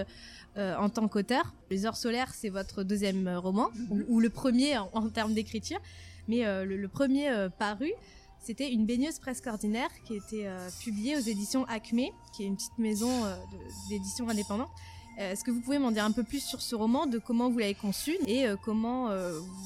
euh, 0.58 0.76
en 0.76 0.90
tant 0.90 1.08
qu'auteur. 1.08 1.54
Les 1.70 1.86
Heures 1.86 1.96
solaires, 1.96 2.34
c'est 2.34 2.50
votre 2.50 2.84
deuxième 2.84 3.28
euh, 3.28 3.40
roman, 3.40 3.70
ou, 4.08 4.20
le 4.20 4.30
premier 4.32 4.78
en, 4.78 5.08
termes 5.10 5.34
d'écriture. 5.34 5.80
Mais 6.28 6.46
euh, 6.46 6.66
le, 6.66 6.88
premier 6.88 7.30
paru, 7.60 7.92
c'était 8.40 8.72
Une 8.72 8.86
baigneuse 8.86 9.20
presque 9.20 9.48
ordinaire 9.48 9.90
qui 10.06 10.16
était 10.16 10.48
publiée 10.82 11.16
aux 11.18 11.22
éditions 11.22 11.66
Acme, 11.66 12.08
qui 12.36 12.44
est 12.44 12.48
une 12.48 12.56
petite 12.56 12.78
maison 12.78 13.10
d'édition 13.90 14.28
indépendante. 14.30 14.70
Est-ce 15.20 15.44
que 15.44 15.52
vous 15.52 15.60
pouvez 15.60 15.80
m'en 15.80 15.92
dire 15.92 16.06
un 16.06 16.12
peu 16.12 16.24
plus 16.24 16.42
sur 16.42 16.62
ce 16.62 16.76
roman, 16.76 17.06
de 17.06 17.18
comment 17.18 17.50
vous 17.50 17.60
l'avez 17.60 17.74
conçu 17.74 18.16
et 18.26 18.46
comment 18.64 19.10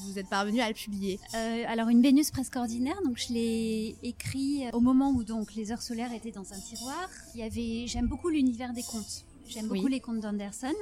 vous 0.04 0.18
êtes 0.18 0.28
parvenu 0.28 0.60
à 0.60 0.68
le 0.68 0.74
publier? 0.74 1.20
Alors 1.68 1.88
une 1.88 2.02
baignuse 2.02 2.30
presque 2.30 2.56
ordinaire, 2.56 3.00
donc 3.04 3.18
je 3.18 3.32
l'ai 3.32 3.96
écrit 4.02 4.64
au 4.72 4.80
moment 4.80 5.10
où 5.10 5.22
donc 5.22 5.54
les 5.54 5.70
heures 5.70 5.82
solaires 5.82 6.12
étaient 6.12 6.32
dans 6.32 6.52
un 6.52 6.58
tiroir. 6.58 7.08
Il 7.34 7.40
y 7.40 7.44
avait, 7.44 7.86
j'aime 7.86 8.06
beaucoup 8.06 8.28
l'univers 8.28 8.72
des 8.72 8.82
contes. 8.82 9.24
J'aime 9.48 9.68
beaucoup 9.68 9.86
les 9.86 10.00
contes 10.00 10.20
d'Anderson. 10.20 10.74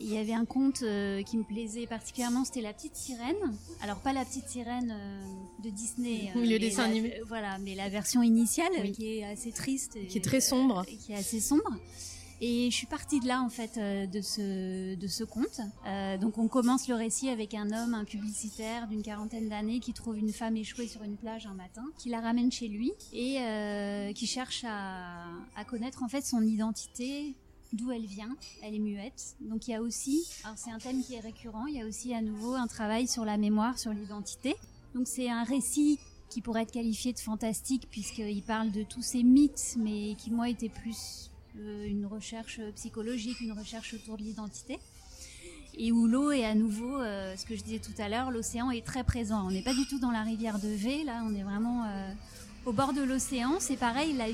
Il 0.00 0.12
y 0.12 0.18
avait 0.18 0.32
un 0.32 0.44
conte 0.44 0.82
euh, 0.82 1.22
qui 1.22 1.36
me 1.36 1.42
plaisait 1.42 1.86
particulièrement, 1.86 2.44
c'était 2.44 2.60
La 2.60 2.72
Petite 2.72 2.94
Sirène. 2.94 3.56
Alors 3.82 3.98
pas 3.98 4.12
la 4.12 4.24
Petite 4.24 4.48
Sirène 4.48 4.92
euh, 4.92 5.62
de 5.62 5.70
Disney. 5.70 6.32
Euh, 6.36 6.44
le 6.44 6.58
dessin 6.58 6.84
animé. 6.84 7.20
Voilà, 7.26 7.58
mais 7.58 7.74
la 7.74 7.88
version 7.88 8.22
initiale 8.22 8.92
qui 8.92 9.18
est 9.18 9.24
assez 9.24 9.50
triste. 9.50 9.98
qui 10.08 10.18
est 10.18 10.24
très 10.24 10.40
sombre. 10.40 10.84
qui 10.84 11.12
est 11.12 11.16
assez 11.16 11.40
sombre. 11.40 11.76
Et 12.40 12.70
je 12.70 12.76
suis 12.76 12.86
partie 12.86 13.20
de 13.20 13.26
là 13.26 13.42
en 13.42 13.48
fait 13.48 13.78
de 13.78 14.20
ce 14.20 14.94
de 14.94 15.06
ce 15.06 15.24
conte. 15.24 15.60
donc 16.20 16.38
on 16.38 16.48
commence 16.48 16.88
le 16.88 16.94
récit 16.94 17.28
avec 17.28 17.54
un 17.54 17.70
homme, 17.72 17.94
un 17.94 18.04
publicitaire 18.04 18.86
d'une 18.86 19.02
quarantaine 19.02 19.48
d'années 19.48 19.80
qui 19.80 19.92
trouve 19.92 20.18
une 20.18 20.32
femme 20.32 20.56
échouée 20.56 20.86
sur 20.86 21.02
une 21.02 21.16
plage 21.16 21.46
un 21.46 21.54
matin, 21.54 21.84
qui 21.98 22.10
la 22.10 22.20
ramène 22.20 22.52
chez 22.52 22.68
lui 22.68 22.92
et 23.12 24.12
qui 24.14 24.26
cherche 24.26 24.64
à, 24.64 25.64
connaître 25.66 26.02
en 26.02 26.08
fait 26.08 26.24
son 26.24 26.42
identité, 26.42 27.34
d'où 27.72 27.90
elle 27.90 28.06
vient. 28.06 28.36
Elle 28.62 28.74
est 28.74 28.78
muette. 28.78 29.36
Donc 29.40 29.66
il 29.68 29.72
y 29.72 29.74
a 29.74 29.82
aussi, 29.82 30.24
alors 30.44 30.56
c'est 30.56 30.70
un 30.70 30.78
thème 30.78 31.02
qui 31.02 31.14
est 31.14 31.20
récurrent, 31.20 31.66
il 31.66 31.76
y 31.76 31.82
a 31.82 31.86
aussi 31.86 32.14
à 32.14 32.22
nouveau 32.22 32.54
un 32.54 32.66
travail 32.66 33.08
sur 33.08 33.24
la 33.24 33.36
mémoire, 33.36 33.78
sur 33.78 33.92
l'identité. 33.92 34.54
Donc 34.94 35.06
c'est 35.06 35.28
un 35.28 35.44
récit 35.44 35.98
qui 36.28 36.40
pourrait 36.40 36.62
être 36.62 36.72
qualifié 36.72 37.12
de 37.12 37.18
fantastique 37.18 37.88
puisqu'il 37.90 38.42
parle 38.42 38.70
de 38.70 38.82
tous 38.82 39.02
ces 39.02 39.22
mythes, 39.22 39.76
mais 39.78 40.14
qui 40.16 40.30
moi 40.30 40.48
était 40.48 40.68
plus 40.68 41.27
euh, 41.27 41.27
une 41.86 42.06
recherche 42.06 42.60
psychologique, 42.74 43.40
une 43.40 43.52
recherche 43.52 43.94
autour 43.94 44.16
de 44.16 44.22
l'identité. 44.22 44.78
Et 45.80 45.92
où 45.92 46.08
l'eau 46.08 46.32
est 46.32 46.44
à 46.44 46.56
nouveau, 46.56 47.00
euh, 47.00 47.36
ce 47.36 47.46
que 47.46 47.54
je 47.54 47.62
disais 47.62 47.78
tout 47.78 47.94
à 47.98 48.08
l'heure, 48.08 48.32
l'océan 48.32 48.70
est 48.72 48.84
très 48.84 49.04
présent. 49.04 49.46
On 49.46 49.50
n'est 49.52 49.62
pas 49.62 49.74
du 49.74 49.86
tout 49.86 50.00
dans 50.00 50.10
la 50.10 50.22
rivière 50.22 50.58
de 50.58 50.68
V, 50.68 51.04
là, 51.04 51.22
on 51.24 51.34
est 51.34 51.44
vraiment 51.44 51.84
euh, 51.84 52.12
au 52.66 52.72
bord 52.72 52.92
de 52.92 53.02
l'océan. 53.02 53.58
C'est 53.60 53.76
pareil, 53.76 54.12
la, 54.14 54.26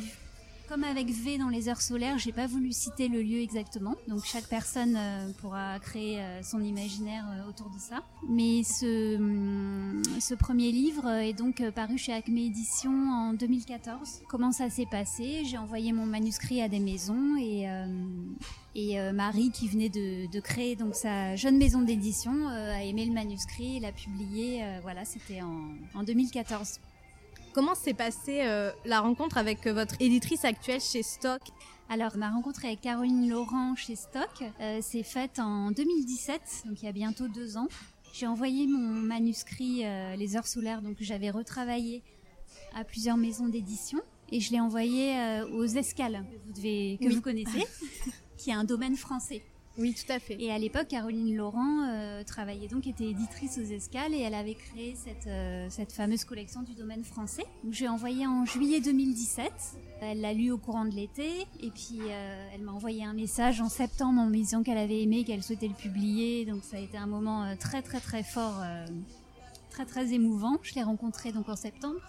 comme 0.68 0.84
avec 0.84 1.08
V 1.08 1.38
dans 1.38 1.48
les 1.48 1.68
heures 1.68 1.80
solaires, 1.80 2.18
j'ai 2.18 2.32
pas 2.32 2.46
voulu 2.46 2.72
citer 2.72 3.08
le 3.08 3.22
lieu 3.22 3.40
exactement. 3.40 3.94
Donc 4.08 4.24
chaque 4.24 4.46
personne 4.48 4.96
euh, 4.96 5.30
pourra 5.40 5.78
créer 5.78 6.20
euh, 6.20 6.42
son 6.42 6.60
imaginaire 6.62 7.24
euh, 7.30 7.48
autour 7.48 7.70
de 7.70 7.78
ça. 7.78 8.02
Mais 8.28 8.62
ce, 8.62 9.16
hum, 9.16 10.02
ce 10.20 10.34
premier 10.34 10.72
livre 10.72 11.08
est 11.08 11.32
donc 11.32 11.62
paru 11.70 11.98
chez 11.98 12.12
Acme 12.12 12.36
Éditions 12.36 13.10
en 13.10 13.34
2014. 13.34 14.22
Comment 14.28 14.52
ça 14.52 14.70
s'est 14.70 14.86
passé? 14.90 15.42
J'ai 15.44 15.58
envoyé 15.58 15.92
mon 15.92 16.06
manuscrit 16.06 16.62
à 16.62 16.68
des 16.68 16.80
maisons 16.80 17.36
et 17.38 17.66
et 18.76 18.98
Marie, 19.12 19.52
qui 19.52 19.68
venait 19.68 19.88
de, 19.88 20.40
créer 20.40 20.74
donc 20.74 20.96
sa 20.96 21.36
jeune 21.36 21.58
maison 21.58 21.82
d'édition, 21.82 22.48
a 22.48 22.82
aimé 22.82 23.04
le 23.04 23.12
manuscrit, 23.12 23.78
l'a 23.78 23.92
publié. 23.92 24.64
voilà, 24.82 25.04
c'était 25.04 25.42
en, 25.42 25.68
en 25.94 26.02
2014. 26.02 26.80
Comment 27.54 27.76
s'est 27.76 27.94
passée 27.94 28.40
euh, 28.40 28.72
la 28.84 29.00
rencontre 29.00 29.38
avec 29.38 29.64
euh, 29.68 29.72
votre 29.72 29.94
éditrice 30.00 30.44
actuelle 30.44 30.80
chez 30.80 31.04
Stock? 31.04 31.40
Alors, 31.88 32.16
ma 32.16 32.30
rencontre 32.30 32.64
avec 32.64 32.80
Caroline 32.80 33.30
Laurent 33.30 33.76
chez 33.76 33.94
Stock 33.94 34.42
euh, 34.60 34.82
s'est 34.82 35.04
faite 35.04 35.38
en 35.38 35.70
2017, 35.70 36.64
donc 36.66 36.82
il 36.82 36.86
y 36.86 36.88
a 36.88 36.92
bientôt 36.92 37.28
deux 37.28 37.56
ans. 37.56 37.68
J'ai 38.12 38.26
envoyé 38.26 38.66
mon 38.66 38.78
manuscrit 38.78 39.84
Les 40.16 40.36
Heures 40.36 40.46
solaires, 40.46 40.82
donc 40.82 40.96
j'avais 41.00 41.30
retravaillé 41.30 42.02
à 42.74 42.84
plusieurs 42.84 43.16
maisons 43.16 43.48
d'édition, 43.48 44.00
et 44.30 44.40
je 44.40 44.52
l'ai 44.52 44.60
envoyé 44.60 45.42
aux 45.52 45.64
Escales, 45.64 46.24
que 46.30 46.46
vous, 46.46 46.52
devez, 46.52 46.98
que 47.00 47.12
vous 47.12 47.20
connaissez, 47.20 47.66
qui 48.36 48.50
est 48.50 48.54
un 48.54 48.62
domaine 48.62 48.96
français. 48.96 49.42
Oui, 49.76 49.92
tout 49.92 50.12
à 50.12 50.20
fait. 50.20 50.36
Et 50.40 50.52
à 50.52 50.58
l'époque, 50.58 50.86
Caroline 50.88 51.34
Laurent 51.34 51.88
euh, 51.88 52.22
travaillait 52.22 52.68
donc, 52.68 52.86
était 52.86 53.06
éditrice 53.06 53.58
aux 53.58 53.72
Escales 53.72 54.14
et 54.14 54.20
elle 54.20 54.34
avait 54.34 54.54
créé 54.54 54.94
cette, 54.94 55.26
euh, 55.26 55.66
cette 55.68 55.92
fameuse 55.92 56.24
collection 56.24 56.62
du 56.62 56.74
domaine 56.74 57.02
français. 57.02 57.44
J'ai 57.70 57.88
envoyé 57.88 58.24
en 58.24 58.44
juillet 58.44 58.80
2017. 58.80 59.52
Elle 60.00 60.20
l'a 60.20 60.32
lu 60.32 60.52
au 60.52 60.58
courant 60.58 60.84
de 60.84 60.94
l'été 60.94 61.28
et 61.60 61.70
puis 61.70 61.98
euh, 62.02 62.48
elle 62.54 62.62
m'a 62.62 62.70
envoyé 62.70 63.04
un 63.04 63.14
message 63.14 63.60
en 63.60 63.68
septembre 63.68 64.20
en 64.20 64.26
me 64.26 64.34
disant 64.34 64.62
qu'elle 64.62 64.78
avait 64.78 65.02
aimé, 65.02 65.24
qu'elle 65.24 65.42
souhaitait 65.42 65.68
le 65.68 65.74
publier. 65.74 66.44
Donc 66.44 66.62
ça 66.62 66.76
a 66.76 66.80
été 66.80 66.96
un 66.96 67.08
moment 67.08 67.56
très 67.58 67.82
très 67.82 67.98
très 67.98 68.22
fort, 68.22 68.62
très 69.70 69.86
très 69.86 70.12
émouvant. 70.12 70.58
Je 70.62 70.74
l'ai 70.74 70.84
rencontrée 70.84 71.32
donc 71.32 71.48
en 71.48 71.56
septembre. 71.56 72.00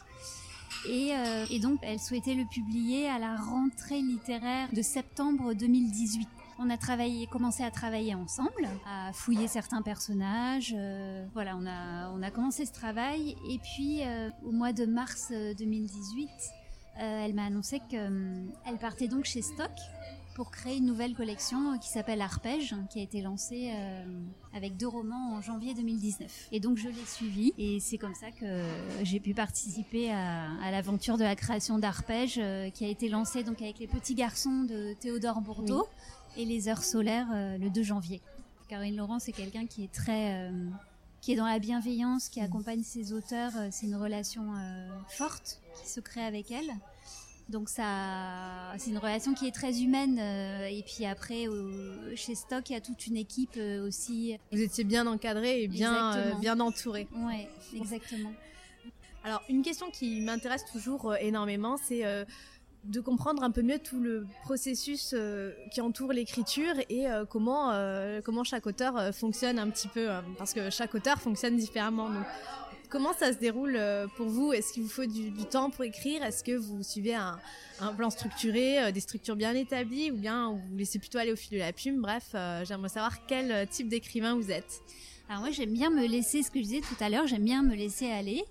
Et, 0.88 1.14
et, 1.50 1.58
donc, 1.58 1.80
elle 1.82 2.00
souhaitait 2.00 2.36
le 2.36 2.44
publier 2.46 3.08
à 3.08 3.18
la 3.18 3.36
rentrée 3.38 4.02
littéraire 4.02 4.70
de 4.72 4.84
septembre 4.84 5.56
2018. 5.56 6.28
On 6.58 6.70
a 6.70 6.78
travaillé, 6.78 7.28
commencé 7.28 7.64
à 7.64 7.72
travailler 7.72 8.16
ensemble, 8.16 8.68
à 8.86 9.12
fouiller 9.12 9.48
certains 9.48 9.82
personnages. 9.82 10.74
Euh, 10.78 11.26
voilà, 11.34 11.58
on 11.58 12.22
a, 12.24 12.32
commencé 12.32 12.66
ce 12.66 12.72
travail. 12.72 13.36
Et 13.50 13.60
puis, 13.60 14.04
euh, 14.04 14.30
au 14.46 14.52
mois 14.52 14.72
de 14.72 14.86
mars 14.86 15.34
2018, 15.58 16.30
euh, 16.30 17.26
elle 17.26 17.34
m'a 17.34 17.46
annoncé 17.46 17.82
qu'elle 17.90 18.78
partait 18.80 19.10
donc 19.10 19.26
chez 19.26 19.42
Stock 19.42 19.72
pour 20.34 20.50
créer 20.50 20.78
une 20.78 20.86
nouvelle 20.86 21.14
collection 21.14 21.78
qui 21.78 21.90
s'appelle 21.90 22.22
Arpège, 22.22 22.76
qui 22.90 23.00
a 23.00 23.04
été 23.04 23.22
lancée 23.22 23.72
avec 24.54 24.76
deux 24.76 24.88
romans 24.88 25.36
en 25.36 25.42
janvier 25.42 25.74
2019. 25.74 26.50
Et 26.52 26.60
donc 26.60 26.78
je 26.78 26.90
l'ai 26.90 27.06
suivi 27.06 27.54
et 27.58 27.80
c'est 27.80 27.98
comme 27.98 28.16
ça 28.16 28.32
que 28.32 28.62
j'ai 29.04 29.22
pu 29.22 29.34
participer 29.34 30.12
à, 30.12 30.72
l'aventure 30.72 31.18
de 31.18 31.24
la 31.24 31.38
création 31.38 31.80
d'Arpège 31.80 32.42
qui 32.74 32.84
a 32.84 32.90
été 32.90 33.08
lancée 33.08 33.46
donc 33.46 33.62
avec 33.62 33.80
les 33.80 33.88
petits 33.88 34.14
garçons 34.14 34.64
de 34.64 34.94
Théodore 35.00 35.40
Bourdeau 35.40 35.88
et 36.38 36.46
les 36.46 36.70
heures 36.70 36.84
solaires 36.84 37.28
euh, 37.34 37.58
le 37.58 37.70
2 37.70 37.84
janvier. 37.84 38.22
Caroline 38.68 38.96
Laurent, 38.96 39.20
c'est 39.20 39.32
quelqu'un 39.32 39.66
qui 39.68 39.84
est 39.84 39.92
très, 39.92 40.34
euh, 40.34 40.70
qui 41.22 41.34
est 41.34 41.36
dans 41.36 41.46
la 41.46 41.60
bienveillance, 41.60 42.30
qui 42.30 42.42
accompagne 42.42 42.84
ses 42.84 43.14
auteurs. 43.14 43.52
Euh, 43.58 43.68
c'est 43.72 43.86
une 43.86 43.96
relation 43.96 44.54
forte 45.10 45.62
qui 45.80 45.90
se 45.90 46.00
crée 46.00 46.24
avec 46.26 46.52
elle. 46.52 46.70
Donc 47.48 47.70
ça, 47.70 48.74
c'est 48.80 48.90
une 48.90 48.98
relation 48.98 49.36
qui 49.36 49.48
est 49.48 49.52
très 49.52 49.84
humaine. 49.84 50.18
et 50.18 50.84
puis 50.84 51.06
après, 51.06 51.46
chez 52.16 52.34
Stock, 52.34 52.68
il 52.72 52.74
y 52.74 52.76
a 52.76 52.82
toute 52.82 53.06
une 53.06 53.18
équipe 53.18 53.60
aussi. 53.84 54.36
Vous 54.52 54.62
étiez 54.62 54.84
bien 54.84 55.06
encadré 55.06 55.62
et 55.62 55.68
bien, 55.68 56.36
bien 56.40 56.60
entouré. 56.60 57.08
Ouais, 57.16 57.48
exactement. 57.76 58.32
Alors, 59.24 59.44
une 59.48 59.62
question 59.62 59.92
qui 59.92 60.22
m'intéresse 60.22 60.66
toujours 60.72 61.16
énormément, 61.18 61.78
c'est 61.78 62.04
de 62.86 63.00
comprendre 63.00 63.44
un 63.44 63.52
peu 63.52 63.62
mieux 63.62 63.80
tout 63.80 64.00
le 64.00 64.26
processus 64.44 65.14
euh, 65.14 65.52
qui 65.72 65.82
entoure 65.82 66.14
l'écriture 66.14 66.74
et 66.90 67.08
euh, 67.08 67.26
comment, 67.26 67.72
euh, 67.72 68.22
comment 68.24 68.44
chaque 68.44 68.68
auteur 68.68 69.14
fonctionne 69.14 69.60
un 69.60 69.70
petit 69.70 69.88
peu, 69.88 70.08
parce 70.38 70.54
que 70.54 70.70
chaque 70.70 70.94
auteur 70.96 71.20
fonctionne 71.20 71.58
différemment. 71.58 72.10
Donc, 72.10 72.26
comment 72.90 73.14
ça 73.14 73.34
se 73.34 73.38
déroule 73.38 73.80
pour 74.16 74.28
vous? 74.28 74.54
Est-ce 74.54 74.74
qu'il 74.74 74.84
vous 74.84 74.90
faut 74.90 75.06
du, 75.06 75.32
temps 75.50 75.70
pour 75.70 75.84
écrire? 75.84 76.24
Est-ce 76.24 76.44
que 76.44 76.56
vous 76.56 76.84
suivez 76.84 77.16
un, 77.16 77.40
plan 77.98 78.10
structuré, 78.10 78.92
des 78.92 79.00
structures 79.00 79.36
bien 79.36 79.54
établies, 79.54 80.12
ou 80.12 80.18
bien 80.18 80.52
vous 80.52 80.62
vous 80.70 80.78
laissez 80.78 81.00
plutôt 81.00 81.18
aller 81.18 81.32
au 81.32 81.36
fil 81.36 81.58
de 81.58 81.64
la 81.64 81.74
plume? 81.74 82.02
Bref, 82.02 82.36
j'aimerais 82.64 82.90
savoir 82.90 83.26
quel 83.26 83.68
type 83.68 83.90
d'écrivain 83.90 84.36
vous 84.36 84.52
êtes. 84.52 84.82
Alors 85.28 85.42
moi, 85.42 85.52
j'aime 85.52 85.74
bien 85.74 85.90
me 85.90 86.06
laisser, 86.06 86.44
ce 86.44 86.52
que 86.52 86.60
je 86.60 86.66
disais 86.66 86.82
tout 86.82 87.04
à 87.04 87.10
l'heure, 87.10 87.26
j'aime 87.26 87.44
bien 87.44 87.64
me 87.64 87.76
laisser 87.76 88.12
aller, 88.12 88.44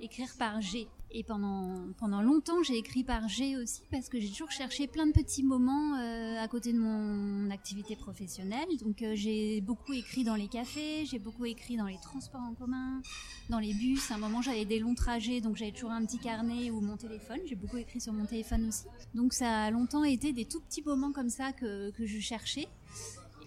écrire 0.00 0.28
par 0.38 0.60
G. 0.60 0.86
Et 1.12 1.24
pendant, 1.24 1.74
pendant 1.98 2.22
longtemps, 2.22 2.62
j'ai 2.62 2.76
écrit 2.76 3.02
par 3.02 3.28
G 3.28 3.56
aussi 3.56 3.82
parce 3.90 4.08
que 4.08 4.20
j'ai 4.20 4.30
toujours 4.30 4.52
cherché 4.52 4.86
plein 4.86 5.08
de 5.08 5.12
petits 5.12 5.42
moments 5.42 5.96
euh, 5.96 6.38
à 6.38 6.46
côté 6.46 6.72
de 6.72 6.78
mon 6.78 7.50
activité 7.50 7.96
professionnelle. 7.96 8.68
Donc 8.80 9.02
euh, 9.02 9.14
j'ai 9.16 9.60
beaucoup 9.60 9.92
écrit 9.92 10.22
dans 10.22 10.36
les 10.36 10.46
cafés, 10.46 11.04
j'ai 11.06 11.18
beaucoup 11.18 11.46
écrit 11.46 11.76
dans 11.76 11.86
les 11.86 11.98
transports 12.00 12.40
en 12.40 12.54
commun, 12.54 13.02
dans 13.48 13.58
les 13.58 13.74
bus. 13.74 14.08
À 14.12 14.14
un 14.14 14.18
moment, 14.18 14.40
j'avais 14.40 14.64
des 14.64 14.78
longs 14.78 14.94
trajets, 14.94 15.40
donc 15.40 15.56
j'avais 15.56 15.72
toujours 15.72 15.90
un 15.90 16.04
petit 16.04 16.18
carnet 16.18 16.70
ou 16.70 16.80
mon 16.80 16.96
téléphone. 16.96 17.40
J'ai 17.44 17.56
beaucoup 17.56 17.78
écrit 17.78 18.00
sur 18.00 18.12
mon 18.12 18.26
téléphone 18.26 18.68
aussi. 18.68 18.84
Donc 19.14 19.32
ça 19.32 19.64
a 19.64 19.70
longtemps 19.72 20.04
été 20.04 20.32
des 20.32 20.44
tout 20.44 20.60
petits 20.60 20.82
moments 20.82 21.10
comme 21.10 21.30
ça 21.30 21.52
que, 21.52 21.90
que 21.90 22.06
je 22.06 22.20
cherchais. 22.20 22.68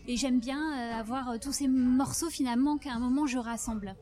Et 0.10 0.18
j'aime 0.18 0.42
bien 0.42 0.60
euh, 0.60 1.00
avoir 1.00 1.40
tous 1.40 1.54
ces 1.54 1.70
morceaux 1.70 2.30
finalement 2.30 2.78
qu'à 2.78 2.92
un 2.92 3.00
moment 3.00 3.26
je 3.26 3.38
rassemble. 3.38 3.96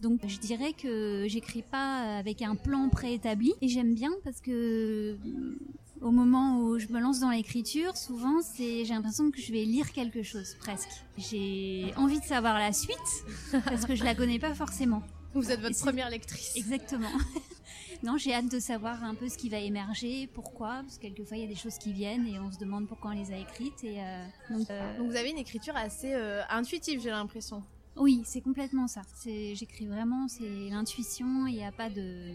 Donc 0.00 0.20
je 0.26 0.38
dirais 0.38 0.72
que 0.72 1.26
j'écris 1.28 1.62
pas 1.62 2.04
euh, 2.04 2.18
avec 2.20 2.42
un 2.42 2.56
plan 2.56 2.88
préétabli 2.88 3.52
et 3.60 3.68
j'aime 3.68 3.94
bien 3.94 4.10
parce 4.24 4.40
que 4.40 4.50
euh, 4.50 5.16
au 6.00 6.10
moment 6.10 6.60
où 6.60 6.78
je 6.78 6.88
me 6.88 7.00
lance 7.00 7.20
dans 7.20 7.30
l'écriture, 7.30 7.96
souvent 7.96 8.40
c'est 8.40 8.84
j'ai 8.84 8.94
l'impression 8.94 9.30
que 9.30 9.40
je 9.40 9.52
vais 9.52 9.64
lire 9.64 9.92
quelque 9.92 10.22
chose 10.22 10.56
presque. 10.58 11.04
J'ai 11.18 11.92
envie 11.96 12.18
de 12.18 12.24
savoir 12.24 12.58
la 12.58 12.72
suite 12.72 12.96
parce 13.64 13.84
que 13.84 13.94
je 13.94 14.04
la 14.04 14.14
connais 14.14 14.38
pas 14.38 14.54
forcément. 14.54 15.02
Vous 15.34 15.50
êtes 15.50 15.60
votre 15.60 15.78
première 15.78 16.10
lectrice. 16.10 16.56
Exactement. 16.56 17.10
non, 18.02 18.16
j'ai 18.16 18.34
hâte 18.34 18.50
de 18.50 18.58
savoir 18.58 19.04
un 19.04 19.14
peu 19.14 19.28
ce 19.28 19.36
qui 19.36 19.48
va 19.48 19.58
émerger, 19.58 20.28
pourquoi, 20.34 20.80
parce 20.82 20.96
que 20.96 21.02
quelquefois 21.02 21.36
il 21.36 21.42
y 21.42 21.46
a 21.46 21.48
des 21.48 21.54
choses 21.54 21.78
qui 21.78 21.92
viennent 21.92 22.26
et 22.26 22.38
on 22.38 22.50
se 22.50 22.58
demande 22.58 22.88
pourquoi 22.88 23.12
on 23.12 23.14
les 23.14 23.32
a 23.32 23.38
écrites 23.38 23.84
et 23.84 24.00
euh, 24.00 24.24
donc 24.50 24.70
euh, 24.70 24.98
Donc 24.98 25.10
vous 25.10 25.16
avez 25.16 25.30
une 25.30 25.38
écriture 25.38 25.76
assez 25.76 26.14
euh, 26.14 26.42
intuitive, 26.48 27.00
j'ai 27.02 27.10
l'impression. 27.10 27.62
Oui, 28.00 28.22
c'est 28.24 28.40
complètement 28.40 28.88
ça. 28.88 29.02
J'écris 29.24 29.86
vraiment, 29.86 30.26
c'est 30.26 30.68
l'intuition. 30.70 31.46
Il 31.46 31.54
n'y 31.54 31.64
a 31.64 31.70
pas 31.72 31.90
de 31.90 32.32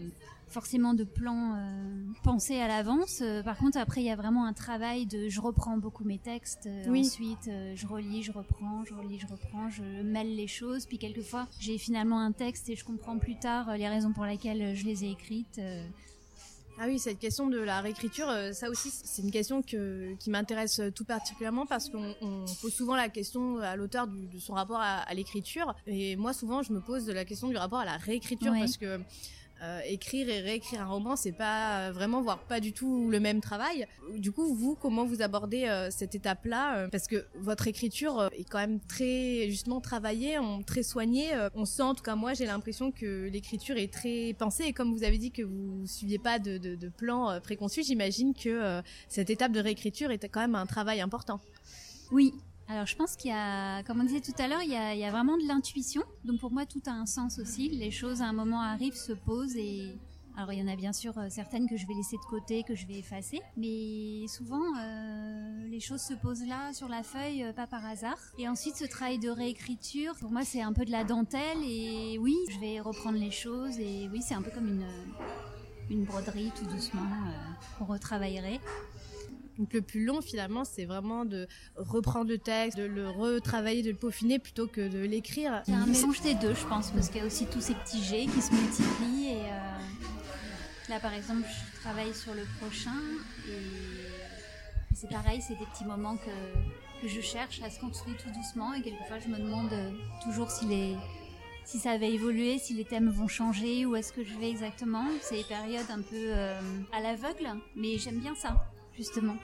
forcément 0.48 0.94
de 0.94 1.02
plan 1.02 1.54
euh, 1.56 2.04
pensé 2.22 2.60
à 2.60 2.68
l'avance. 2.68 3.18
Euh, 3.20 3.42
par 3.42 3.56
contre, 3.58 3.78
après, 3.78 4.00
il 4.00 4.06
y 4.06 4.10
a 4.10 4.16
vraiment 4.16 4.44
un 4.46 4.52
travail 4.52 5.04
de, 5.04 5.28
je 5.28 5.40
reprends 5.40 5.76
beaucoup 5.76 6.04
mes 6.04 6.18
textes. 6.18 6.66
euh, 6.66 6.84
Oui. 6.88 7.00
Ensuite, 7.00 7.48
euh, 7.48 7.72
je 7.74 7.84
relis, 7.86 8.22
je 8.22 8.30
reprends, 8.30 8.84
je 8.84 8.94
relis, 8.94 9.18
je 9.18 9.26
reprends, 9.26 9.68
je 9.68 9.82
mêle 10.02 10.36
les 10.36 10.46
choses. 10.46 10.86
Puis 10.86 10.98
quelquefois, 10.98 11.48
j'ai 11.58 11.78
finalement 11.78 12.20
un 12.20 12.30
texte 12.30 12.68
et 12.68 12.76
je 12.76 12.84
comprends 12.84 13.18
plus 13.18 13.36
tard 13.36 13.76
les 13.76 13.88
raisons 13.88 14.12
pour 14.12 14.24
lesquelles 14.24 14.76
je 14.76 14.84
les 14.84 15.04
ai 15.04 15.10
écrites. 15.10 15.58
euh. 15.58 15.84
Ah 16.78 16.84
oui, 16.86 16.98
cette 16.98 17.18
question 17.18 17.46
de 17.48 17.58
la 17.58 17.80
réécriture, 17.80 18.28
euh, 18.28 18.52
ça 18.52 18.68
aussi, 18.68 18.90
c'est 18.90 19.22
une 19.22 19.30
question 19.30 19.62
que, 19.62 20.14
qui 20.16 20.28
m'intéresse 20.28 20.78
euh, 20.80 20.90
tout 20.90 21.04
particulièrement 21.06 21.64
parce 21.64 21.88
qu'on 21.88 22.14
on 22.20 22.44
pose 22.60 22.74
souvent 22.74 22.96
la 22.96 23.08
question 23.08 23.58
à 23.60 23.76
l'auteur 23.76 24.06
du- 24.06 24.26
de 24.26 24.38
son 24.38 24.52
rapport 24.52 24.80
à, 24.80 24.98
à 24.98 25.14
l'écriture. 25.14 25.74
Et 25.86 26.16
moi, 26.16 26.34
souvent, 26.34 26.62
je 26.62 26.74
me 26.74 26.80
pose 26.82 27.08
la 27.08 27.24
question 27.24 27.48
du 27.48 27.56
rapport 27.56 27.78
à 27.78 27.86
la 27.86 27.96
réécriture 27.96 28.52
Ouais. 28.52 28.58
parce 28.60 28.76
que 28.76 29.00
euh, 29.62 29.80
écrire 29.86 30.28
et 30.28 30.40
réécrire 30.40 30.82
un 30.82 30.86
roman, 30.86 31.16
c'est 31.16 31.32
pas 31.32 31.88
euh, 31.88 31.92
vraiment, 31.92 32.20
voire 32.20 32.38
pas 32.38 32.60
du 32.60 32.72
tout 32.72 33.08
le 33.10 33.20
même 33.20 33.40
travail. 33.40 33.86
Du 34.16 34.30
coup, 34.32 34.54
vous, 34.54 34.74
comment 34.74 35.04
vous 35.04 35.22
abordez 35.22 35.64
euh, 35.64 35.90
cette 35.90 36.14
étape-là 36.14 36.78
euh, 36.78 36.88
Parce 36.88 37.06
que 37.06 37.26
votre 37.36 37.66
écriture 37.66 38.20
euh, 38.20 38.28
est 38.32 38.44
quand 38.44 38.58
même 38.58 38.80
très, 38.80 39.48
justement, 39.48 39.80
travaillée, 39.80 40.38
très 40.66 40.82
soignée. 40.82 41.30
on 41.54 41.64
sent, 41.64 41.82
en 41.82 41.94
tout 41.94 42.02
cas 42.02 42.16
moi, 42.16 42.34
j'ai 42.34 42.46
l'impression 42.46 42.92
que 42.92 43.28
l'écriture 43.28 43.76
est 43.76 43.92
très 43.92 44.34
pensée. 44.38 44.64
Et 44.64 44.72
comme 44.72 44.92
vous 44.94 45.04
avez 45.04 45.18
dit 45.18 45.30
que 45.30 45.42
vous 45.42 45.86
suiviez 45.86 46.18
pas 46.18 46.38
de, 46.38 46.58
de, 46.58 46.74
de 46.74 46.88
plan 46.88 47.40
préconçu, 47.40 47.82
j'imagine 47.82 48.34
que 48.34 48.82
cette 49.08 49.30
étape 49.30 49.52
de 49.52 49.60
réécriture 49.60 50.10
était 50.10 50.28
quand 50.28 50.40
même 50.40 50.54
un 50.54 50.66
travail 50.66 51.00
important. 51.00 51.40
Oui. 52.12 52.34
Alors 52.68 52.86
je 52.86 52.96
pense 52.96 53.14
qu'il 53.14 53.30
y 53.30 53.34
a, 53.34 53.82
comme 53.84 54.00
on 54.00 54.04
disait 54.04 54.20
tout 54.20 54.34
à 54.38 54.48
l'heure, 54.48 54.62
il 54.62 54.70
y 54.70 55.04
a, 55.04 55.10
vraiment 55.10 55.36
de 55.36 55.46
l'intuition. 55.46 56.02
Donc 56.24 56.40
pour 56.40 56.50
moi, 56.50 56.66
tout 56.66 56.82
a 56.86 56.90
un 56.90 57.06
sens 57.06 57.38
aussi. 57.38 57.68
Les 57.68 57.90
choses 57.90 58.22
à 58.22 58.26
un 58.26 58.32
moment 58.32 58.60
arrivent, 58.60 58.96
se 58.96 59.12
posent 59.12 59.56
et 59.56 59.96
alors 60.36 60.52
il 60.52 60.58
y 60.58 60.62
en 60.62 60.70
a 60.70 60.76
bien 60.76 60.92
sûr 60.92 61.16
euh, 61.16 61.28
certaines 61.30 61.66
que 61.66 61.78
je 61.78 61.86
vais 61.86 61.94
laisser 61.94 62.16
de 62.16 62.28
côté, 62.28 62.62
que 62.62 62.74
je 62.74 62.86
vais 62.86 62.98
effacer, 62.98 63.40
mais 63.56 64.26
souvent 64.28 64.60
euh, 64.78 65.66
les 65.68 65.80
choses 65.80 66.02
se 66.02 66.12
posent 66.12 66.46
là 66.46 66.74
sur 66.74 66.88
la 66.88 67.02
feuille, 67.02 67.42
euh, 67.42 67.52
pas 67.54 67.66
par 67.66 67.86
hasard. 67.86 68.18
Et 68.36 68.46
ensuite 68.46 68.76
ce 68.76 68.84
travail 68.84 69.18
de 69.18 69.30
réécriture, 69.30 70.14
pour 70.20 70.30
moi 70.30 70.44
c'est 70.44 70.60
un 70.60 70.74
peu 70.74 70.84
de 70.84 70.90
la 70.90 71.04
dentelle 71.04 71.56
et 71.64 72.18
oui, 72.18 72.36
je 72.50 72.60
vais 72.60 72.80
reprendre 72.80 73.18
les 73.18 73.30
choses 73.30 73.78
et 73.78 74.10
oui 74.12 74.20
c'est 74.20 74.34
un 74.34 74.42
peu 74.42 74.50
comme 74.50 74.68
une 74.68 74.84
une 75.90 76.04
broderie 76.04 76.52
tout 76.56 76.66
doucement 76.66 77.02
euh, 77.02 77.78
qu'on 77.78 77.84
retravaillerait. 77.84 78.60
Donc 79.58 79.72
le 79.72 79.82
plus 79.82 80.04
long 80.04 80.20
finalement, 80.20 80.64
c'est 80.64 80.84
vraiment 80.84 81.24
de 81.24 81.46
reprendre 81.76 82.30
le 82.30 82.38
texte, 82.38 82.76
de 82.76 82.84
le 82.84 83.08
retravailler, 83.08 83.82
de 83.82 83.90
le 83.90 83.96
peaufiner 83.96 84.38
plutôt 84.38 84.66
que 84.66 84.86
de 84.88 84.98
l'écrire. 84.98 85.62
C'est 85.64 85.72
un 85.72 85.86
mélange 85.86 86.20
des 86.20 86.34
deux, 86.34 86.54
je 86.54 86.66
pense, 86.66 86.90
parce 86.90 87.08
qu'il 87.08 87.20
y 87.20 87.24
a 87.24 87.26
aussi 87.26 87.46
tous 87.46 87.60
ces 87.60 87.74
petits 87.74 88.02
jets 88.02 88.26
qui 88.26 88.42
se 88.42 88.52
multiplient. 88.52 89.36
Euh, 89.36 89.78
là, 90.88 91.00
par 91.00 91.14
exemple, 91.14 91.44
je 91.48 91.80
travaille 91.80 92.14
sur 92.14 92.34
le 92.34 92.42
prochain 92.60 92.94
et, 93.48 93.96
c'est 94.94 95.10
pareil, 95.10 95.42
c'est 95.46 95.58
des 95.58 95.66
petits 95.66 95.84
moments 95.84 96.16
que, 96.16 96.30
je 97.06 97.20
cherche 97.20 97.60
à 97.62 97.68
se 97.68 97.78
construire 97.78 98.16
tout 98.16 98.30
doucement. 98.30 98.72
Et 98.72 98.82
quelquefois, 98.82 99.18
je 99.18 99.28
me 99.28 99.36
demande 99.36 99.70
euh, 99.72 99.90
toujours 100.24 100.50
si 100.50 101.78
ça 101.78 101.98
va 101.98 102.06
évoluer, 102.06 102.58
si 102.58 102.72
les 102.72 102.84
thèmes 102.84 103.10
vont 103.10 103.28
changer, 103.28 103.84
où 103.84 103.94
est-ce 103.94 104.12
que 104.12 104.24
je 104.24 104.34
vais 104.38 104.48
exactement. 104.48 105.04
C'est 105.20 105.36
des 105.36 105.44
périodes 105.44 105.90
un 105.90 106.00
peu 106.00 106.14
euh, 106.14 106.58
à 106.92 107.00
l'aveugle, 107.00 107.50
mais 107.76 107.98
j'aime 107.98 108.18
bien 108.18 108.34
ça, 108.34 108.56
justement. 108.96 109.36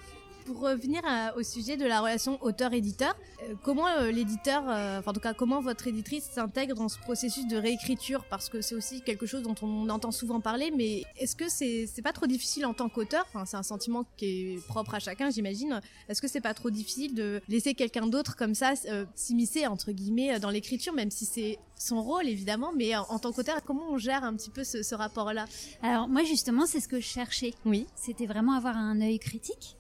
Pour 0.47 0.59
revenir 0.61 1.01
à- 1.07 1.37
au 1.37 1.43
sujet 1.43 1.77
de 1.77 1.85
la 1.87 2.01
relation 2.01 2.37
auteur-éditeur, 2.43 3.15
euh, 3.43 3.55
comment 3.63 3.87
euh, 3.87 4.11
l'éditeur, 4.11 4.65
euh, 4.69 4.99
enfin 4.99 5.13
en 5.13 5.15
tout 5.15 5.21
cas 5.21 5.35
comment 5.35 5.61
votre 5.61 5.87
éditrice 5.87 6.25
s'intègre 6.25 6.75
dans 6.75 6.89
ce 6.89 6.99
processus 6.99 7.47
de 7.47 7.57
réécriture? 7.57 8.25
Parce 8.29 8.49
que 8.49 8.61
c'est 8.61 8.75
aussi 8.75 9.03
quelque 9.03 9.25
chose 9.25 9.43
dont 9.43 9.55
on 9.63 9.89
entend 9.89 10.11
souvent 10.11 10.41
parler, 10.41 10.73
mais 10.77 11.05
est-ce 11.17 11.37
que 11.37 11.49
c'est 11.49 11.87
c'est 11.93 12.03
pas 12.03 12.13
trop 12.13 12.27
difficile 12.27 12.67
en 12.67 12.75
tant 12.75 12.89
qu'auteur? 12.89 13.25
Enfin 13.33 13.45
c'est 13.45 13.57
un 13.57 13.63
sentiment 13.63 14.05
qui 14.17 14.27
est 14.55 14.67
propre 14.67 14.95
à 14.95 14.99
chacun, 14.99 15.31
j'imagine. 15.31 15.81
Est-ce 16.09 16.21
que 16.21 16.29
c'est 16.29 16.41
pas 16.41 16.55
trop 16.55 16.71
difficile 16.71 17.15
de 17.15 17.41
laisser 17.49 17.75
quelqu'un 17.75 18.07
d'autre 18.09 18.37
comme 18.37 18.55
ça 18.55 18.73
s'immiscer 19.15 19.67
entre 19.69 19.93
guillemets 19.93 20.41
dans 20.41 20.51
l'écriture, 20.51 20.93
même 20.93 21.11
si 21.13 21.25
c'est 21.25 21.59
son 21.79 22.03
rôle 22.03 22.27
évidemment, 22.29 22.73
mais 22.77 22.95
en, 22.97 23.03
en 23.09 23.19
tant 23.19 23.33
qu'auteur, 23.33 23.63
comment 23.65 23.91
on 23.91 23.99
gère 23.99 24.25
un 24.25 24.35
petit 24.35 24.51
peu 24.51 24.65
ce, 24.65 24.83
ce 24.83 24.95
rapport-là? 24.95 25.47
Alors 25.83 26.09
moi, 26.09 26.23
justement, 26.25 26.65
c'est 26.67 26.79
ce 26.81 26.89
que 26.89 27.01
je 27.01 27.07
cherchais. 27.07 27.55
Oui. 27.65 27.87
c'était 27.97 28.27
vraiment 28.27 28.53
avoir 28.55 28.77
un 28.77 29.01
œil 29.01 29.19
critique. 29.19 29.77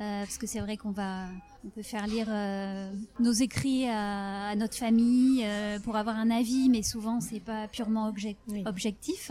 Euh, 0.00 0.20
parce 0.20 0.38
que 0.38 0.46
c'est 0.46 0.60
vrai 0.60 0.76
qu'on 0.76 0.90
va, 0.90 1.26
on 1.64 1.68
peut 1.70 1.82
faire 1.82 2.06
lire 2.06 2.26
euh, 2.28 2.92
nos 3.20 3.32
écrits 3.32 3.88
à, 3.88 4.48
à 4.48 4.54
notre 4.54 4.76
famille 4.76 5.42
euh, 5.44 5.78
pour 5.80 5.96
avoir 5.96 6.16
un 6.16 6.30
avis, 6.30 6.68
mais 6.68 6.82
souvent 6.82 7.20
c'est 7.20 7.40
pas 7.40 7.66
purement 7.68 8.12
Oui. 8.48 8.62
objectif. 8.66 9.30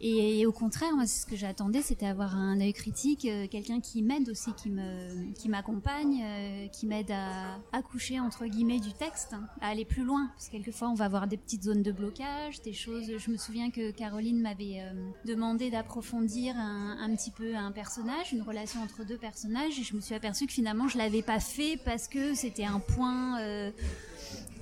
Et, 0.00 0.46
au 0.46 0.52
contraire, 0.52 0.94
moi, 0.94 1.06
ce 1.06 1.26
que 1.26 1.34
j'attendais, 1.34 1.82
c'était 1.82 2.06
avoir 2.06 2.36
un 2.36 2.60
œil 2.60 2.72
critique, 2.72 3.24
euh, 3.24 3.48
quelqu'un 3.48 3.80
qui 3.80 4.02
m'aide 4.02 4.28
aussi, 4.28 4.52
qui 4.52 4.70
me, 4.70 5.32
qui 5.32 5.48
m'accompagne, 5.48 6.22
euh, 6.22 6.68
qui 6.68 6.86
m'aide 6.86 7.10
à 7.10 7.58
accoucher 7.72 8.20
entre 8.20 8.46
guillemets 8.46 8.78
du 8.78 8.92
texte, 8.92 9.32
hein, 9.32 9.48
à 9.60 9.68
aller 9.68 9.84
plus 9.84 10.04
loin. 10.04 10.30
Parce 10.34 10.46
que 10.46 10.52
quelquefois, 10.52 10.88
on 10.88 10.94
va 10.94 11.06
avoir 11.06 11.26
des 11.26 11.36
petites 11.36 11.64
zones 11.64 11.82
de 11.82 11.90
blocage, 11.90 12.62
des 12.62 12.72
choses. 12.72 13.10
Je 13.18 13.30
me 13.30 13.36
souviens 13.36 13.70
que 13.70 13.90
Caroline 13.90 14.40
m'avait 14.40 14.80
euh, 14.80 14.92
demandé 15.24 15.68
d'approfondir 15.68 16.56
un, 16.56 16.96
un 17.00 17.16
petit 17.16 17.32
peu 17.32 17.56
un 17.56 17.72
personnage, 17.72 18.32
une 18.32 18.42
relation 18.42 18.80
entre 18.80 19.04
deux 19.04 19.18
personnages, 19.18 19.80
et 19.80 19.82
je 19.82 19.96
me 19.96 20.00
suis 20.00 20.14
aperçue 20.14 20.46
que 20.46 20.52
finalement, 20.52 20.86
je 20.86 20.96
l'avais 20.96 21.22
pas 21.22 21.40
fait 21.40 21.76
parce 21.84 22.06
que 22.06 22.34
c'était 22.34 22.64
un 22.64 22.78
point. 22.78 23.38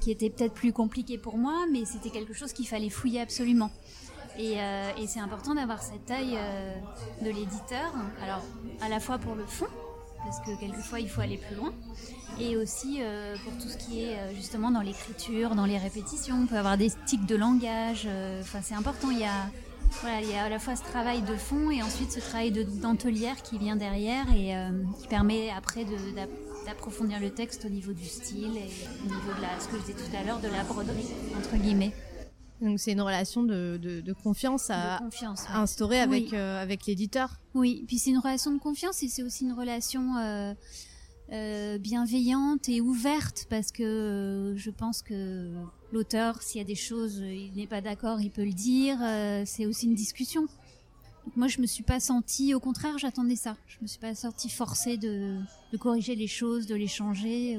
qui 0.01 0.11
était 0.13 0.31
peut-être 0.31 0.55
plus 0.55 0.73
compliqué 0.73 1.19
pour 1.19 1.37
moi, 1.37 1.67
mais 1.71 1.85
c'était 1.85 2.11
quelque 2.11 2.33
chose 2.33 2.53
qu'il 2.53 2.69
fallait 2.69 2.91
fouiller 2.91 3.21
absolument. 3.21 3.71
Et, 4.39 4.57
euh, 4.59 4.91
et 4.99 5.07
c'est 5.07 5.21
important 5.21 5.55
d'avoir 5.55 5.83
cet 5.83 6.11
œil 6.11 6.37
euh, 6.37 6.75
de 7.23 7.31
l'éditeur, 7.31 7.93
alors 8.23 8.43
à 8.83 8.89
la 8.89 9.01
fois 9.01 9.19
pour 9.19 9.35
le 9.35 9.47
fond, 9.47 9.67
parce 10.25 10.41
que 10.41 10.59
quelquefois 10.61 11.01
il 11.01 11.09
faut 11.09 11.23
aller 11.23 11.39
plus 11.39 11.57
loin, 11.57 11.73
et 12.39 12.57
aussi 12.57 12.99
euh, 13.01 13.35
pour 13.45 13.55
tout 13.55 13.69
ce 13.69 13.79
qui 13.79 14.05
est 14.05 14.35
justement 14.35 14.71
dans 14.71 14.83
l'écriture, 14.83 15.55
dans 15.55 15.65
les 15.65 15.79
répétitions, 15.79 16.37
on 16.43 16.47
peut 16.47 16.59
avoir 16.59 16.77
des 16.77 16.91
tics 17.07 17.25
de 17.25 17.35
langage, 17.35 18.07
enfin 18.41 18.61
c'est 18.63 18.75
important, 18.75 19.11
il 19.11 19.21
y 19.21 19.25
a, 19.25 19.47
voilà, 20.03 20.21
il 20.21 20.31
y 20.31 20.35
a 20.35 20.45
à 20.45 20.49
la 20.51 20.59
fois 20.59 20.77
ce 20.77 20.83
travail 20.83 21.23
de 21.23 21.35
fond 21.35 21.71
et 21.71 21.83
ensuite 21.83 22.13
ce 22.13 22.21
travail 22.21 22.51
de 22.51 22.63
dentelière 22.63 23.37
qui 23.43 23.57
vient 23.57 23.77
derrière 23.77 24.27
et 24.35 24.55
qui 25.01 25.09
permet 25.09 25.51
après 25.51 25.87
d'approfondir 26.67 27.21
le 27.21 27.31
texte 27.31 27.65
au 27.65 27.71
niveau 27.71 27.95
du 27.95 28.05
style 28.05 28.55
et 28.59 28.71
au 29.03 29.07
niveau 29.07 29.31
de 29.31 29.63
ce 29.63 29.69
que 29.69 29.79
je 29.79 29.93
disais 29.93 29.95
tout 29.95 30.15
à 30.15 30.25
l'heure, 30.25 30.41
de 30.41 30.49
la 30.49 30.63
broderie, 30.65 31.09
entre 31.39 31.57
guillemets. 31.57 31.93
Donc 32.61 32.81
c'est 32.81 32.93
une 32.93 33.03
relation 33.03 33.43
de, 33.43 33.79
de, 33.79 34.13
confiance 34.13 34.71
à, 34.71 35.01
instaurer 35.53 36.01
avec, 36.01 36.33
euh, 36.33 36.63
avec 36.63 36.87
l'éditeur. 36.87 37.39
Oui, 37.55 37.85
puis 37.87 37.99
c'est 37.99 38.11
une 38.11 38.19
relation 38.19 38.53
de 38.53 38.59
confiance 38.59 39.03
et 39.03 39.09
c'est 39.09 39.23
aussi 39.23 39.45
une 39.45 39.53
relation 39.53 40.17
euh, 40.17 40.55
euh, 41.33 41.79
bienveillante 41.79 42.69
et 42.69 42.81
ouverte 42.81 43.47
parce 43.51 43.73
que 43.73 44.55
je 44.57 44.71
pense 44.71 45.03
que 45.03 45.53
l'auteur, 45.93 46.43
s'il 46.43 46.59
y 46.59 46.65
a 46.65 46.67
des 46.67 46.75
choses, 46.75 47.19
il 47.19 47.53
n'est 47.55 47.67
pas 47.67 47.83
d'accord, 47.83 48.21
il 48.21 48.31
peut 48.31 48.45
le 48.45 48.55
dire. 48.55 48.99
c'est 49.45 49.67
aussi 49.67 49.87
une 49.87 49.95
discussion. 49.95 50.43
Donc 51.27 51.37
moi, 51.37 51.49
je 51.49 51.61
me 51.61 51.67
suis 51.67 51.83
pas 51.83 52.01
sentie, 52.01 52.55
au 52.55 52.61
contraire, 52.61 52.97
j'attendais 52.99 53.37
ça. 53.37 53.57
Je 53.67 53.79
me 53.83 53.87
suis 53.87 53.99
pas 53.99 54.15
sentie 54.15 54.49
forcée 54.49 54.97
de, 54.97 55.41
de 55.73 55.77
corriger 55.77 56.15
les 56.15 56.29
choses, 56.29 56.67
de 56.67 56.75
les 56.75 56.87
changer. 56.87 57.59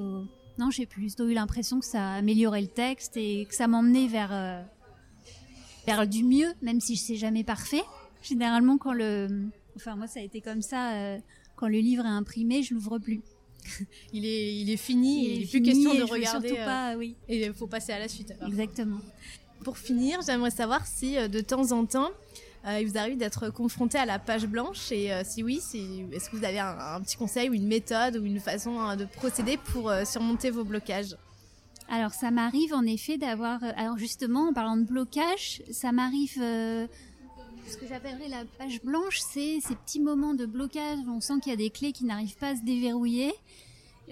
Non, 0.57 0.71
j'ai 0.71 0.87
plutôt 0.87 1.27
eu 1.27 1.33
l'impression 1.33 1.79
que 1.79 1.85
ça 1.85 2.13
améliorait 2.13 2.61
le 2.61 2.67
texte 2.67 3.15
et 3.15 3.45
que 3.45 3.53
ça 3.53 3.67
m'emmenait 3.67 4.07
vers 4.07 4.65
faire 5.87 6.05
du 6.07 6.23
mieux, 6.23 6.53
même 6.61 6.81
si 6.81 6.95
je 6.95 7.01
sais 7.01 7.15
jamais 7.15 7.43
parfait. 7.43 7.83
Généralement, 8.21 8.77
quand 8.77 8.93
le, 8.93 9.27
enfin 9.75 9.95
moi 9.95 10.07
ça 10.07 10.19
a 10.19 10.23
été 10.23 10.41
comme 10.41 10.61
ça, 10.61 10.93
euh, 10.93 11.17
quand 11.55 11.67
le 11.67 11.77
livre 11.77 12.05
est 12.05 12.09
imprimé, 12.09 12.61
je 12.61 12.73
l'ouvre 12.73 12.99
plus. 12.99 13.21
il 14.13 14.25
est, 14.25 14.55
il 14.55 14.69
est 14.69 14.77
fini, 14.77 15.25
il, 15.25 15.43
est 15.43 15.49
plus 15.49 15.61
question 15.61 15.93
de 15.93 16.03
regarder. 16.03 16.49
Surtout 16.49 16.63
pas, 16.63 16.93
euh, 16.93 16.97
oui. 16.97 17.15
Et 17.29 17.45
il 17.45 17.53
faut 17.53 17.67
passer 17.67 17.93
à 17.93 17.99
la 17.99 18.07
suite. 18.07 18.33
Exactement. 18.45 18.99
Pour 19.63 19.77
finir, 19.77 20.19
j'aimerais 20.25 20.51
savoir 20.51 20.85
si 20.85 21.17
euh, 21.17 21.27
de 21.27 21.39
temps 21.39 21.71
en 21.71 21.85
temps, 21.85 22.09
il 22.69 22.85
vous 22.85 22.97
arrive 22.97 23.15
d'être 23.15 23.49
confronté 23.49 23.97
à 23.97 24.05
la 24.05 24.19
page 24.19 24.45
blanche 24.45 24.91
et 24.91 25.09
si 25.23 25.41
oui, 25.41 25.61
est-ce 26.11 26.29
que 26.29 26.35
vous 26.35 26.43
avez 26.43 26.59
un, 26.59 26.99
petit 26.99 27.15
conseil 27.15 27.49
ou 27.49 27.53
une 27.53 27.65
méthode 27.65 28.17
ou 28.17 28.25
une 28.25 28.41
façon 28.41 28.77
hein, 28.81 28.97
de 28.97 29.05
procéder 29.05 29.55
pour 29.55 29.89
surmonter 30.03 30.49
vos 30.49 30.65
blocages? 30.65 31.15
Alors 31.89 32.11
ça 32.11 32.31
m'arrive 32.31 32.73
en 32.73 32.83
effet 32.83 33.17
d'avoir, 33.17 33.63
euh, 33.63 33.71
alors 33.75 33.97
justement 33.97 34.49
en 34.49 34.53
parlant 34.53 34.77
de 34.77 34.83
blocage, 34.83 35.61
ça 35.71 35.91
m'arrive, 35.91 36.37
euh, 36.39 36.87
ce 37.67 37.77
que 37.77 37.87
j'appellerais 37.87 38.29
la 38.29 38.45
page 38.57 38.81
blanche, 38.81 39.19
c'est 39.19 39.59
ces 39.61 39.75
petits 39.75 39.99
moments 39.99 40.33
de 40.33 40.45
blocage 40.45 40.99
où 41.05 41.11
on 41.11 41.21
sent 41.21 41.39
qu'il 41.41 41.51
y 41.51 41.53
a 41.53 41.57
des 41.57 41.69
clés 41.69 41.91
qui 41.91 42.05
n'arrivent 42.05 42.37
pas 42.37 42.49
à 42.49 42.55
se 42.55 42.63
déverrouiller. 42.63 43.33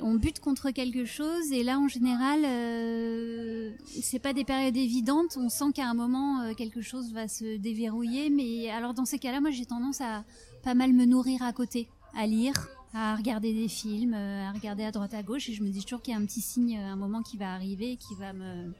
On 0.01 0.15
bute 0.15 0.39
contre 0.39 0.71
quelque 0.71 1.05
chose 1.05 1.53
et 1.53 1.63
là 1.63 1.79
en 1.79 1.87
général, 1.87 2.41
euh, 2.43 3.71
c'est 4.01 4.19
pas 4.19 4.33
des 4.33 4.43
périodes 4.43 4.75
évidentes. 4.75 5.37
On 5.37 5.47
sent 5.47 5.71
qu'à 5.73 5.87
un 5.87 5.93
moment 5.93 6.41
euh, 6.41 6.53
quelque 6.53 6.81
chose 6.81 7.13
va 7.13 7.29
se 7.29 7.57
déverrouiller, 7.57 8.29
mais 8.29 8.69
alors 8.69 8.93
dans 8.93 9.05
ces 9.05 9.19
cas-là, 9.19 9.39
moi 9.39 9.51
j'ai 9.51 9.65
tendance 9.65 10.01
à 10.01 10.25
pas 10.63 10.73
mal 10.73 10.91
me 10.91 11.05
nourrir 11.05 11.41
à 11.43 11.53
côté, 11.53 11.87
à 12.13 12.27
lire, 12.27 12.67
à 12.95 13.13
regarder 13.17 13.53
des 13.53 13.67
films, 13.67 14.13
euh, 14.13 14.47
à 14.47 14.53
regarder 14.53 14.85
à 14.85 14.91
droite 14.91 15.13
à 15.13 15.21
gauche, 15.21 15.49
et 15.49 15.53
je 15.53 15.61
me 15.61 15.69
dis 15.69 15.83
toujours 15.83 16.01
qu'il 16.01 16.13
y 16.13 16.17
a 16.17 16.19
un 16.19 16.25
petit 16.25 16.39
signe, 16.39 16.77
un 16.77 16.95
moment 16.95 17.21
qui 17.21 17.35
va 17.35 17.53
arriver, 17.53 17.97
qui 17.97 18.15
va 18.15 18.31
me 18.31 18.71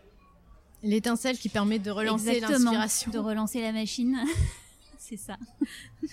l'étincelle 0.83 1.37
qui 1.37 1.49
permet 1.49 1.79
de 1.79 1.91
relancer 1.91 2.39
l'inspiration, 2.39 3.11
de 3.11 3.17
relancer 3.17 3.61
la 3.61 3.73
machine. 3.73 4.17
C'est 4.97 5.17
ça. 5.17 5.37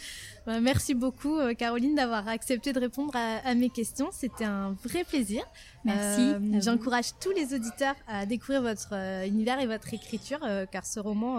Bah, 0.45 0.59
merci 0.59 0.93
beaucoup, 0.95 1.39
euh, 1.39 1.55
Caroline, 1.55 1.95
d'avoir 1.95 2.27
accepté 2.27 2.73
de 2.73 2.81
répondre 2.81 3.15
à, 3.15 3.55
mes 3.55 3.71
questions. 3.71 4.09
C'était 4.11 4.43
un 4.43 4.73
vrai 4.83 5.05
plaisir. 5.05 5.45
Merci. 5.85 6.21
Euh, 6.21 6.61
j'encourage 6.61 7.17
tous 7.21 7.31
les 7.31 7.55
auditeurs 7.55 7.95
à 8.09 8.27
découvrir 8.27 8.61
votre 8.61 8.93
univers 9.25 9.61
et 9.61 9.69
votre 9.69 9.95
écriture, 9.95 10.41
car 10.73 10.85
ce 10.85 10.99
roman 10.99 11.39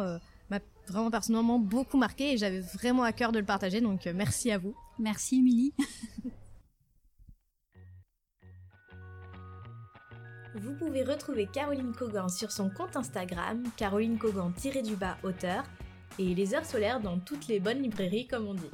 m'a 0.50 0.60
vraiment 0.88 1.12
personnellement 1.12 1.60
beaucoup 1.60 1.98
marqué 1.98 2.32
et 2.32 2.38
j'avais 2.38 2.62
vraiment 2.62 3.04
à 3.04 3.12
cœur 3.12 3.34
de 3.34 3.40
le 3.40 3.46
partager. 3.46 3.82
Donc, 3.82 4.06
merci 4.06 4.50
à 4.52 4.58
vous. 4.58 4.74
Merci, 4.98 5.40
Émilie. 5.40 5.74
Vous 10.56 10.74
pouvez 10.74 11.04
retrouver 11.04 11.48
Caroline 11.48 11.94
Cogan 11.94 12.30
sur 12.30 12.52
son 12.52 12.70
compte 12.70 12.96
Instagram, 12.96 13.64
Caroline 13.76 14.20
Cogan-du-bas 14.20 15.18
auteur, 15.24 15.64
et 16.20 16.36
les 16.36 16.54
heures 16.54 16.66
solaires 16.66 17.00
dans 17.00 17.18
toutes 17.18 17.48
les 17.48 17.60
bonnes 17.60 17.82
librairies 17.82 18.28
comme 18.28 18.48
on 18.48 18.54
dit. 18.54 18.70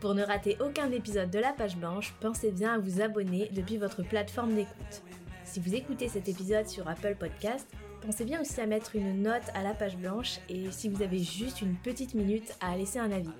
Pour 0.00 0.14
ne 0.14 0.22
rater 0.22 0.58
aucun 0.60 0.90
épisode 0.90 1.30
de 1.30 1.38
la 1.38 1.54
page 1.54 1.76
blanche, 1.76 2.12
pensez 2.20 2.50
bien 2.50 2.74
à 2.74 2.78
vous 2.78 3.00
abonner 3.00 3.48
depuis 3.52 3.78
votre 3.78 4.02
plateforme 4.02 4.54
d'écoute. 4.54 5.02
Si 5.44 5.60
vous 5.60 5.74
écoutez 5.74 6.08
cet 6.08 6.28
épisode 6.28 6.68
sur 6.68 6.86
Apple 6.86 7.16
Podcast, 7.18 7.66
pensez 8.02 8.26
bien 8.26 8.42
aussi 8.42 8.60
à 8.60 8.66
mettre 8.66 8.94
une 8.94 9.22
note 9.22 9.48
à 9.54 9.62
la 9.62 9.72
page 9.72 9.96
blanche 9.96 10.40
et 10.50 10.70
si 10.72 10.90
vous 10.90 11.02
avez 11.02 11.20
juste 11.20 11.62
une 11.62 11.76
petite 11.76 12.12
minute 12.12 12.52
à 12.60 12.76
laisser 12.76 12.98
un 12.98 13.12
avis. 13.12 13.30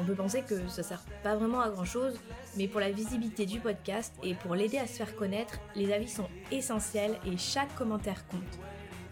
On 0.00 0.04
peut 0.04 0.14
penser 0.14 0.42
que 0.42 0.68
ça 0.68 0.82
sert 0.82 1.02
pas 1.22 1.34
vraiment 1.34 1.60
à 1.60 1.70
grand 1.70 1.84
chose, 1.84 2.14
mais 2.56 2.68
pour 2.68 2.80
la 2.80 2.90
visibilité 2.90 3.46
du 3.46 3.58
podcast 3.58 4.14
et 4.22 4.34
pour 4.34 4.54
l'aider 4.54 4.78
à 4.78 4.86
se 4.86 4.92
faire 4.92 5.16
connaître, 5.16 5.58
les 5.74 5.92
avis 5.92 6.08
sont 6.08 6.28
essentiels 6.52 7.18
et 7.26 7.36
chaque 7.36 7.74
commentaire 7.74 8.26
compte. 8.28 8.58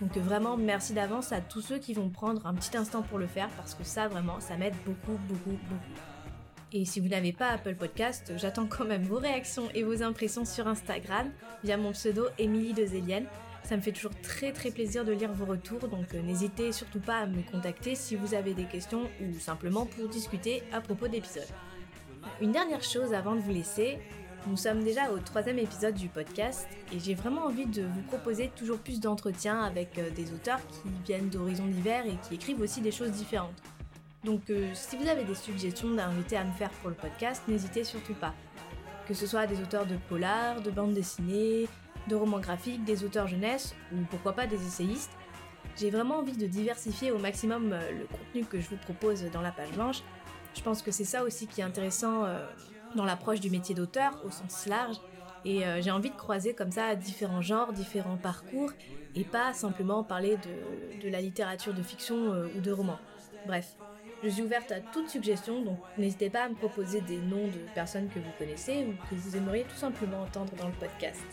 Donc 0.01 0.16
vraiment 0.18 0.57
merci 0.57 0.92
d'avance 0.92 1.33
à 1.33 1.40
tous 1.40 1.62
ceux 1.62 1.79
qui 1.79 1.94
vont 1.94 2.11
prendre 2.11 2.46
un 2.46 2.55
petit 2.55 2.77
instant 2.77 3.03
pour 3.03 3.18
le 3.18 3.27
faire 3.27 3.49
parce 3.57 3.75
que 3.75 3.83
ça 3.83 4.09
vraiment 4.09 4.40
ça 4.40 4.57
m'aide 4.57 4.75
beaucoup 4.85 5.18
beaucoup 5.27 5.59
beaucoup. 5.68 6.01
Et 6.72 6.85
si 6.85 7.01
vous 7.01 7.09
n'avez 7.09 7.33
pas 7.33 7.49
Apple 7.49 7.77
Podcast, 7.77 8.33
j'attends 8.37 8.66
quand 8.66 8.85
même 8.85 9.05
vos 9.05 9.18
réactions 9.18 9.68
et 9.75 9.83
vos 9.83 10.03
impressions 10.03 10.44
sur 10.44 10.66
Instagram 10.66 11.31
via 11.64 11.77
mon 11.77 11.92
pseudo 11.92 12.27
Émilie 12.38 12.75
de 12.75 12.85
Zélienne 12.85 13.27
ça 13.66 13.76
me 13.76 13.83
fait 13.83 13.90
toujours 13.90 14.12
très 14.22 14.52
très 14.52 14.70
plaisir 14.70 15.05
de 15.05 15.11
lire 15.12 15.33
vos 15.33 15.44
retours, 15.44 15.88
donc 15.88 16.14
euh, 16.14 16.22
n'hésitez 16.22 16.70
surtout 16.70 17.00
pas 17.00 17.18
à 17.18 17.26
me 17.26 17.42
contacter 17.50 17.96
si 17.96 18.14
vous 18.14 18.33
avez 18.35 18.55
des 18.55 18.64
questions 18.64 19.11
ou 19.20 19.40
simplement 19.40 19.87
pour 19.87 20.09
discuter 20.09 20.62
à 20.72 20.81
propos 20.81 21.09
d'épisodes. 21.09 21.48
Une 22.40 22.52
dernière 22.52 22.85
chose 22.85 23.12
avant 23.12 23.35
de 23.35 23.40
vous 23.40 23.50
laisser, 23.50 23.98
nous 24.46 24.57
sommes 24.57 24.85
déjà 24.85 25.11
au 25.11 25.18
troisième 25.18 25.59
épisode 25.59 25.94
du 25.94 26.09
podcast 26.09 26.68
et 26.92 27.00
j'ai 27.00 27.14
vraiment 27.14 27.46
envie 27.46 27.66
de 27.66 27.83
vous 27.83 28.02
proposer 28.02 28.52
toujours 28.55 28.79
plus 28.79 29.00
d'entretiens 29.00 29.61
avec 29.64 29.98
euh, 29.98 30.11
des 30.11 30.33
auteurs 30.33 30.61
qui 30.68 30.88
viennent 31.05 31.29
d'horizons 31.29 31.66
divers 31.66 32.07
et 32.07 32.16
qui 32.22 32.37
écrivent 32.37 32.61
aussi 32.61 32.81
des 32.81 32.92
choses 32.92 33.11
différentes. 33.11 33.61
Donc 34.22 34.48
euh, 34.48 34.70
si 34.74 34.96
vous 34.96 35.09
avez 35.09 35.24
des 35.24 35.35
suggestions 35.35 35.90
d'invités 35.90 36.37
à 36.37 36.44
me 36.44 36.52
faire 36.52 36.70
pour 36.70 36.90
le 36.90 36.94
podcast, 36.94 37.42
n'hésitez 37.48 37.83
surtout 37.83 38.14
pas. 38.14 38.33
Que 39.09 39.14
ce 39.14 39.26
soit 39.26 39.48
des 39.48 39.61
auteurs 39.61 39.87
de 39.87 39.96
polar, 40.09 40.61
de 40.61 40.70
bande 40.70 40.94
dessinée, 40.94 41.66
de 42.09 42.14
romans 42.14 42.40
graphiques, 42.40 42.85
des 42.85 43.05
auteurs 43.05 43.27
jeunesse 43.27 43.75
ou 43.92 43.97
pourquoi 44.11 44.33
pas 44.33 44.47
des 44.47 44.64
essayistes. 44.66 45.11
J'ai 45.77 45.90
vraiment 45.90 46.19
envie 46.19 46.37
de 46.37 46.47
diversifier 46.47 47.11
au 47.11 47.19
maximum 47.19 47.73
euh, 47.73 47.90
le 47.90 48.07
contenu 48.07 48.45
que 48.45 48.61
je 48.61 48.69
vous 48.69 48.77
propose 48.77 49.25
dans 49.31 49.42
la 49.42 49.51
page 49.51 49.73
blanche. 49.73 50.03
Je 50.55 50.62
pense 50.62 50.81
que 50.81 50.90
c'est 50.90 51.05
ça 51.05 51.23
aussi 51.23 51.47
qui 51.47 51.61
est 51.61 51.64
intéressant 51.64 52.25
euh, 52.25 52.47
dans 52.95 53.05
l'approche 53.05 53.40
du 53.40 53.51
métier 53.51 53.75
d'auteur 53.75 54.19
au 54.25 54.31
sens 54.31 54.66
large. 54.66 54.97
Et 55.45 55.66
euh, 55.66 55.83
j'ai 55.83 55.90
envie 55.90 56.11
de 56.11 56.16
croiser 56.16 56.55
comme 56.55 56.71
ça 56.71 56.95
différents 56.97 57.42
genres, 57.42 57.73
différents 57.73 58.16
parcours, 58.16 58.71
et 59.14 59.25
pas 59.25 59.53
simplement 59.53 60.03
parler 60.03 60.37
de, 60.38 61.03
de 61.03 61.09
la 61.11 61.21
littérature 61.21 61.75
de 61.75 61.83
fiction 61.83 62.33
ou 62.57 62.61
de 62.61 62.73
romans. 62.73 62.99
Bref, 63.47 63.77
je 64.23 64.29
suis 64.29 64.42
ouverte 64.42 64.73
à 64.73 64.81
toute 64.81 65.09
suggestion, 65.09 65.62
donc 65.62 65.79
n'hésitez 65.99 66.31
pas 66.31 66.45
à 66.45 66.49
me 66.49 66.55
proposer 66.55 67.01
des 67.03 67.19
noms 67.19 67.47
de 67.47 67.61
personnes 67.75 68.09
que 68.09 68.19
vous 68.19 68.33
connaissez 68.38 68.87
ou 68.87 68.92
que 69.09 69.14
vous 69.14 69.37
aimeriez 69.37 69.64
tout 69.64 69.77
simplement 69.77 70.23
entendre 70.23 70.53
dans 70.57 70.66
le 70.66 70.75
podcast. 70.75 71.25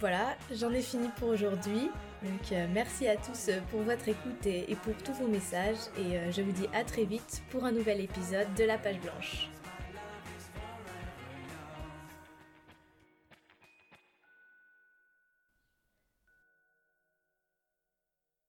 Voilà, 0.00 0.36
j'en 0.50 0.70
ai 0.70 0.80
fini 0.80 1.08
pour 1.18 1.28
aujourd'hui. 1.28 1.90
Donc 2.22 2.52
euh, 2.52 2.66
merci 2.72 3.06
à 3.08 3.16
tous 3.16 3.48
euh, 3.48 3.60
pour 3.70 3.82
votre 3.82 4.08
écoute 4.08 4.46
et, 4.46 4.74
pour 4.82 4.94
tous 5.02 5.12
vos 5.12 5.28
messages 5.28 5.76
et 5.98 6.16
euh, 6.16 6.32
je 6.32 6.40
vous 6.40 6.52
dis 6.52 6.66
à 6.72 6.82
très 6.82 7.04
vite 7.04 7.42
pour 7.50 7.64
un 7.64 7.72
nouvel 7.72 8.00
épisode 8.00 8.46
de 8.56 8.64
la 8.64 8.78
page 8.78 9.00
blanche. 9.00 9.50